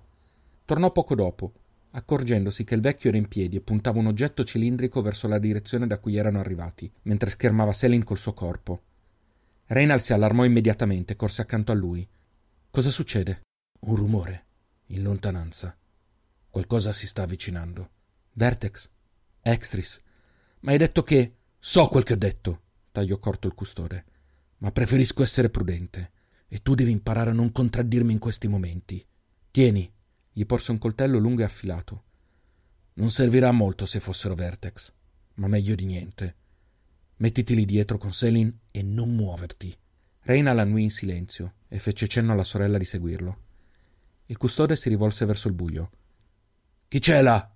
Tornò 0.64 0.90
poco 0.90 1.14
dopo, 1.14 1.52
accorgendosi 1.92 2.64
che 2.64 2.74
il 2.74 2.80
vecchio 2.80 3.10
era 3.10 3.18
in 3.18 3.28
piedi 3.28 3.54
e 3.54 3.60
puntava 3.60 4.00
un 4.00 4.06
oggetto 4.06 4.42
cilindrico 4.42 5.00
verso 5.00 5.28
la 5.28 5.38
direzione 5.38 5.86
da 5.86 5.98
cui 5.98 6.16
erano 6.16 6.40
arrivati, 6.40 6.90
mentre 7.02 7.30
schermava 7.30 7.72
Selin 7.72 8.02
col 8.02 8.18
suo 8.18 8.32
corpo. 8.32 8.82
Reynald 9.72 10.02
si 10.02 10.12
allarmò 10.12 10.44
immediatamente 10.44 11.16
corse 11.16 11.40
accanto 11.40 11.72
a 11.72 11.74
lui. 11.74 12.06
Cosa 12.70 12.90
succede? 12.90 13.40
Un 13.80 13.96
rumore, 13.96 14.44
in 14.88 15.02
lontananza. 15.02 15.74
Qualcosa 16.50 16.92
si 16.92 17.06
sta 17.06 17.22
avvicinando. 17.22 17.90
Vertex? 18.32 18.90
Extris? 19.40 19.98
Ma 20.60 20.72
hai 20.72 20.78
detto 20.78 21.02
che. 21.02 21.36
So 21.58 21.88
quel 21.88 22.02
che 22.02 22.12
ho 22.12 22.16
detto, 22.16 22.62
tagliò 22.92 23.16
corto 23.16 23.46
il 23.46 23.54
custode. 23.54 24.04
Ma 24.58 24.70
preferisco 24.72 25.22
essere 25.22 25.48
prudente. 25.48 26.12
E 26.48 26.58
tu 26.58 26.74
devi 26.74 26.90
imparare 26.90 27.30
a 27.30 27.34
non 27.34 27.50
contraddirmi 27.50 28.12
in 28.12 28.18
questi 28.18 28.48
momenti. 28.48 29.02
Tieni, 29.50 29.90
gli 30.32 30.44
porse 30.44 30.70
un 30.70 30.76
coltello 30.76 31.18
lungo 31.18 31.40
e 31.40 31.44
affilato. 31.44 32.04
Non 32.94 33.10
servirà 33.10 33.50
molto 33.52 33.86
se 33.86 34.00
fossero 34.00 34.34
Vertex, 34.34 34.92
ma 35.36 35.46
meglio 35.46 35.74
di 35.74 35.86
niente. 35.86 36.36
Mettiti 37.16 37.54
lì 37.54 37.64
dietro 37.64 37.96
con 37.96 38.12
Selin 38.12 38.54
e 38.72 38.82
non 38.82 39.14
muoverti. 39.14 39.72
Reina 40.22 40.52
l'annui 40.52 40.82
in 40.82 40.90
silenzio 40.90 41.54
e 41.68 41.78
fece 41.78 42.08
cenno 42.08 42.32
alla 42.32 42.42
sorella 42.42 42.78
di 42.78 42.84
seguirlo. 42.84 43.38
Il 44.26 44.36
custode 44.36 44.74
si 44.74 44.88
rivolse 44.88 45.24
verso 45.24 45.46
il 45.46 45.54
buio. 45.54 45.90
Chi 46.88 46.98
c'è 46.98 47.22
là? 47.22 47.48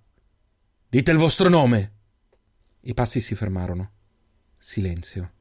Dite 0.87 1.11
il 1.11 1.17
vostro 1.17 1.49
nome. 1.49 1.91
I 2.81 2.93
passi 2.93 3.19
si 3.19 3.35
fermarono. 3.35 3.91
Silenzio. 4.57 5.31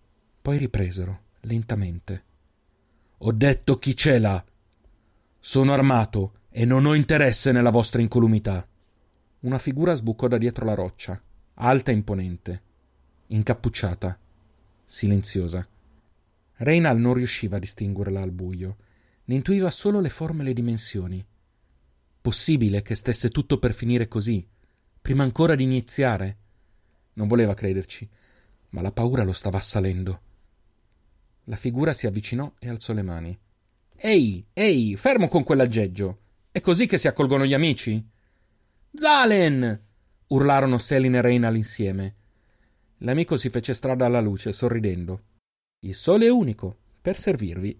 Poi 0.42 0.58
ripresero, 0.58 1.22
lentamente. 1.42 2.24
Ho 3.18 3.30
detto 3.30 3.76
chi 3.76 3.94
c'è 3.94 4.18
là. 4.18 4.44
Sono 5.38 5.72
armato 5.72 6.40
e 6.48 6.64
non 6.64 6.86
ho 6.86 6.94
interesse 6.94 7.52
nella 7.52 7.70
vostra 7.70 8.00
incolumità. 8.00 8.66
Una 9.40 9.58
figura 9.58 9.94
sbucò 9.94 10.26
da 10.26 10.38
dietro 10.38 10.64
la 10.64 10.74
roccia, 10.74 11.22
alta 11.54 11.90
e 11.92 11.94
imponente 11.94 12.64
incappucciata, 13.28 14.18
silenziosa. 14.86 15.66
Reynal 16.58 16.98
non 16.98 17.14
riusciva 17.14 17.56
a 17.56 17.60
distinguerla 17.60 18.22
al 18.22 18.30
buio, 18.30 18.76
ne 19.24 19.34
intuiva 19.34 19.70
solo 19.70 20.00
le 20.00 20.08
forme 20.08 20.42
e 20.42 20.44
le 20.46 20.52
dimensioni. 20.52 21.26
Possibile 22.22 22.80
che 22.82 22.94
stesse 22.94 23.28
tutto 23.28 23.58
per 23.58 23.74
finire 23.74 24.06
così, 24.08 24.46
prima 25.02 25.24
ancora 25.24 25.56
di 25.56 25.64
iniziare? 25.64 26.36
Non 27.14 27.26
voleva 27.26 27.54
crederci, 27.54 28.08
ma 28.70 28.80
la 28.80 28.92
paura 28.92 29.24
lo 29.24 29.32
stava 29.32 29.58
assalendo. 29.58 30.20
La 31.44 31.56
figura 31.56 31.92
si 31.92 32.06
avvicinò 32.06 32.52
e 32.58 32.68
alzò 32.68 32.92
le 32.92 33.02
mani. 33.02 33.38
Ehi, 33.96 34.46
ehi, 34.52 34.96
fermo 34.96 35.28
con 35.28 35.42
quell'aggeggio! 35.42 36.20
È 36.50 36.60
così 36.60 36.86
che 36.86 36.98
si 36.98 37.08
accolgono 37.08 37.44
gli 37.44 37.54
amici? 37.54 38.02
Zalen! 38.92 39.84
urlarono 40.28 40.78
Selin 40.78 41.14
e 41.16 41.20
Reynal 41.20 41.56
insieme. 41.56 42.14
L'amico 42.98 43.36
si 43.36 43.50
fece 43.50 43.74
strada 43.74 44.06
alla 44.06 44.20
luce, 44.20 44.52
sorridendo. 44.52 45.22
Il 45.80 45.94
sole 45.94 46.26
è 46.26 46.30
unico, 46.30 46.76
per 47.02 47.16
servirvi. 47.16 47.78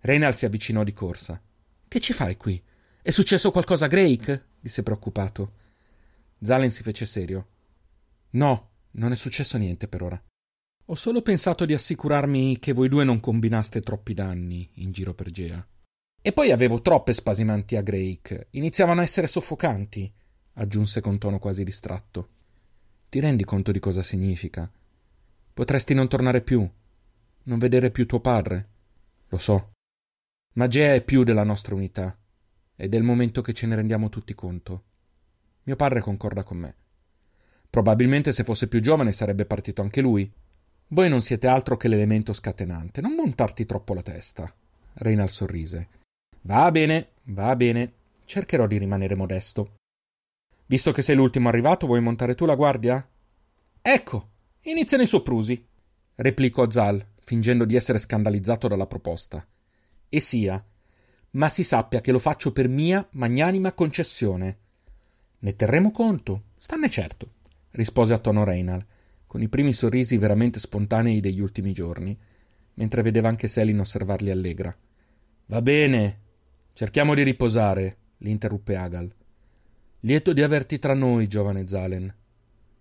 Reynal 0.00 0.34
si 0.34 0.44
avvicinò 0.44 0.82
di 0.82 0.92
corsa. 0.92 1.40
Che 1.86 2.00
ci 2.00 2.12
fai 2.12 2.36
qui? 2.36 2.60
È 3.02 3.10
successo 3.10 3.50
qualcosa 3.50 3.84
a 3.86 3.88
Drake? 3.88 4.46
disse 4.60 4.82
preoccupato. 4.82 5.52
Zalen 6.40 6.70
si 6.70 6.82
fece 6.82 7.06
serio. 7.06 7.46
No, 8.30 8.70
non 8.92 9.12
è 9.12 9.16
successo 9.16 9.56
niente 9.56 9.88
per 9.88 10.02
ora. 10.02 10.22
Ho 10.86 10.94
solo 10.94 11.22
pensato 11.22 11.64
di 11.64 11.74
assicurarmi 11.74 12.58
che 12.58 12.72
voi 12.72 12.88
due 12.88 13.04
non 13.04 13.20
combinaste 13.20 13.80
troppi 13.80 14.12
danni 14.14 14.68
in 14.74 14.90
giro 14.90 15.14
per 15.14 15.30
Gea. 15.30 15.64
E 16.20 16.32
poi 16.32 16.50
avevo 16.50 16.82
troppe 16.82 17.12
spasimanti 17.12 17.76
a 17.76 17.82
Drake. 17.82 18.48
Iniziavano 18.50 19.00
a 19.00 19.04
essere 19.04 19.26
soffocanti, 19.26 20.12
aggiunse 20.54 21.00
con 21.00 21.18
tono 21.18 21.38
quasi 21.38 21.62
distratto. 21.62 22.28
Ti 23.10 23.18
rendi 23.18 23.42
conto 23.42 23.72
di 23.72 23.80
cosa 23.80 24.04
significa? 24.04 24.70
Potresti 25.52 25.94
non 25.94 26.06
tornare 26.06 26.42
più, 26.42 26.64
non 27.42 27.58
vedere 27.58 27.90
più 27.90 28.06
tuo 28.06 28.20
padre. 28.20 28.68
Lo 29.30 29.38
so. 29.38 29.72
Ma 30.52 30.68
Gea 30.68 30.94
è 30.94 31.02
più 31.02 31.24
della 31.24 31.42
nostra 31.42 31.74
unità. 31.74 32.16
Ed 32.76 32.94
è 32.94 32.96
il 32.96 33.02
momento 33.02 33.42
che 33.42 33.52
ce 33.52 33.66
ne 33.66 33.74
rendiamo 33.74 34.10
tutti 34.10 34.32
conto. 34.32 34.84
Mio 35.64 35.74
padre 35.74 36.00
concorda 36.00 36.44
con 36.44 36.58
me. 36.58 36.74
Probabilmente 37.68 38.30
se 38.30 38.44
fosse 38.44 38.68
più 38.68 38.78
giovane 38.78 39.10
sarebbe 39.10 39.44
partito 39.44 39.82
anche 39.82 40.00
lui, 40.00 40.32
voi 40.86 41.08
non 41.08 41.20
siete 41.20 41.48
altro 41.48 41.76
che 41.76 41.88
l'elemento 41.88 42.32
scatenante. 42.32 43.00
Non 43.00 43.14
montarti 43.14 43.66
troppo 43.66 43.92
la 43.92 44.02
testa. 44.02 44.54
Reynal 44.92 45.30
sorrise. 45.30 45.88
Va 46.42 46.70
bene, 46.70 47.08
va 47.24 47.56
bene. 47.56 47.92
Cercherò 48.24 48.68
di 48.68 48.78
rimanere 48.78 49.16
modesto. 49.16 49.78
Visto 50.70 50.92
che 50.92 51.02
sei 51.02 51.16
l'ultimo 51.16 51.48
arrivato, 51.48 51.86
vuoi 51.86 52.00
montare 52.00 52.36
tu 52.36 52.46
la 52.46 52.54
guardia? 52.54 53.04
Ecco, 53.82 54.28
iniziano 54.60 55.02
i 55.02 55.08
soprusi, 55.08 55.66
replicò 56.14 56.70
Zal, 56.70 57.04
fingendo 57.24 57.64
di 57.64 57.74
essere 57.74 57.98
scandalizzato 57.98 58.68
dalla 58.68 58.86
proposta. 58.86 59.44
E 60.08 60.20
sia, 60.20 60.64
ma 61.30 61.48
si 61.48 61.64
sappia 61.64 62.00
che 62.00 62.12
lo 62.12 62.20
faccio 62.20 62.52
per 62.52 62.68
mia 62.68 63.04
magnanima 63.14 63.72
concessione. 63.72 64.58
Ne 65.40 65.56
terremo 65.56 65.90
conto, 65.90 66.42
stanne 66.56 66.88
certo, 66.88 67.32
rispose 67.72 68.14
a 68.14 68.18
tono 68.18 68.44
Reynal 68.44 68.86
con 69.26 69.42
i 69.42 69.48
primi 69.48 69.72
sorrisi 69.72 70.18
veramente 70.18 70.60
spontanei 70.60 71.18
degli 71.18 71.40
ultimi 71.40 71.72
giorni, 71.72 72.16
mentre 72.74 73.02
vedeva 73.02 73.28
anche 73.28 73.48
Selin 73.48 73.80
osservarli 73.80 74.30
allegra. 74.30 74.72
Va 75.46 75.62
bene, 75.62 76.20
cerchiamo 76.74 77.14
di 77.14 77.24
riposare, 77.24 77.96
li 78.18 78.30
interruppe 78.30 78.76
Agal. 78.76 79.12
Lieto 80.00 80.32
di 80.32 80.42
averti 80.42 80.78
tra 80.78 80.94
noi, 80.94 81.26
giovane 81.26 81.66
Zalen. 81.68 82.14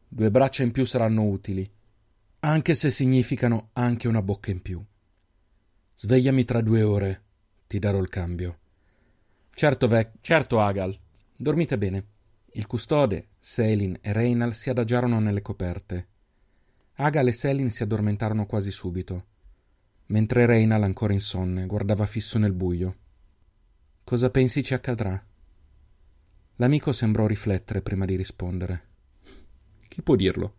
Due 0.08 0.32
braccia 0.32 0.64
in 0.64 0.72
più 0.72 0.86
saranno 0.86 1.24
utili, 1.24 1.70
anche 2.40 2.74
se 2.74 2.92
significano 2.92 3.70
anche 3.74 4.08
una 4.08 4.22
bocca 4.22 4.52
in 4.52 4.62
più. 4.62 4.84
Svegliami 5.96 6.46
tra 6.46 6.62
due 6.62 6.82
ore, 6.82 7.24
ti 7.68 7.80
darò 7.80 8.00
il 8.00 8.10
cambio. 8.10 8.58
Certo, 9.54 9.88
Vec, 9.88 10.14
certo, 10.22 10.62
Agal. 10.62 10.98
Dormite 11.38 11.78
bene. 11.78 12.06
Il 12.54 12.66
custode, 12.66 13.28
Selin 13.40 13.98
e 14.02 14.14
Reynal 14.14 14.56
si 14.56 14.70
adagiarono 14.70 15.20
nelle 15.20 15.42
coperte 15.42 16.08
Agal 17.02 17.28
e 17.28 17.32
Selin 17.32 17.72
si 17.72 17.82
addormentarono 17.82 18.46
quasi 18.46 18.72
subito, 18.72 19.26
mentre 20.08 20.46
Reynal, 20.46 20.84
ancora 20.84 21.14
insonne, 21.14 21.66
guardava 21.66 22.06
fisso 22.06 22.38
nel 22.38 22.52
buio. 22.52 22.96
Cosa 24.04 24.30
pensi 24.30 24.62
ci 24.64 24.74
accadrà? 24.74 25.26
L'amico 26.62 26.92
sembrò 26.92 27.26
riflettere 27.26 27.82
prima 27.82 28.04
di 28.04 28.18
rispondere. 28.18 28.88
Chi 29.88 30.02
può 30.02 30.16
dirlo? 30.16 30.56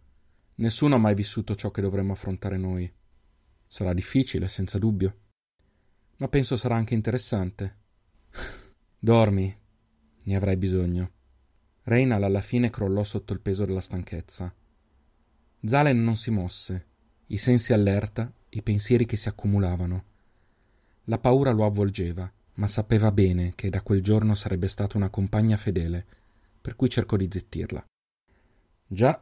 Nessuno 0.57 0.95
ha 0.95 0.99
mai 0.99 1.15
vissuto 1.15 1.55
ciò 1.55 1.71
che 1.71 1.83
dovremmo 1.83 2.15
affrontare 2.15 2.57
noi. 2.57 2.91
Sarà 3.67 3.93
difficile, 3.93 4.49
senza 4.49 4.79
dubbio. 4.79 5.17
Ma 6.17 6.29
penso 6.29 6.57
sarà 6.57 6.75
anche 6.75 6.95
interessante. 6.95 7.77
Dormi, 8.99 9.55
ne 10.23 10.37
avrai 10.37 10.57
bisogno. 10.57 11.11
Reynal 11.83 12.23
alla 12.23 12.41
fine 12.41 12.71
crollò 12.71 13.05
sotto 13.05 13.35
il 13.35 13.41
peso 13.41 13.67
della 13.67 13.83
stanchezza. 13.83 14.55
Zalen 15.63 16.03
non 16.03 16.17
si 16.17 16.31
mosse, 16.31 16.87
i 17.27 17.37
sensi 17.37 17.75
allerta, 17.75 18.33
i 18.49 18.63
pensieri 18.63 19.05
che 19.05 19.17
si 19.17 19.29
accumulavano. 19.29 20.05
La 21.05 21.19
paura 21.19 21.51
lo 21.51 21.67
avvolgeva, 21.67 22.33
ma 22.61 22.67
sapeva 22.67 23.11
bene 23.11 23.55
che 23.55 23.71
da 23.71 23.81
quel 23.81 24.03
giorno 24.03 24.35
sarebbe 24.35 24.69
stata 24.69 24.99
una 24.99 25.09
compagna 25.09 25.57
fedele, 25.57 26.05
per 26.61 26.77
cui 26.77 26.91
cercò 26.91 27.17
di 27.17 27.27
zittirla. 27.31 27.83
Già, 28.87 29.19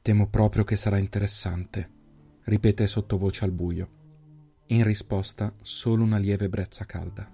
temo 0.00 0.28
proprio 0.28 0.62
che 0.62 0.76
sarà 0.76 0.98
interessante, 0.98 1.90
ripeté 2.44 2.86
sottovoce 2.86 3.44
al 3.44 3.50
buio. 3.50 4.02
In 4.66 4.84
risposta 4.84 5.52
solo 5.60 6.04
una 6.04 6.18
lieve 6.18 6.48
brezza 6.48 6.84
calda. 6.86 7.33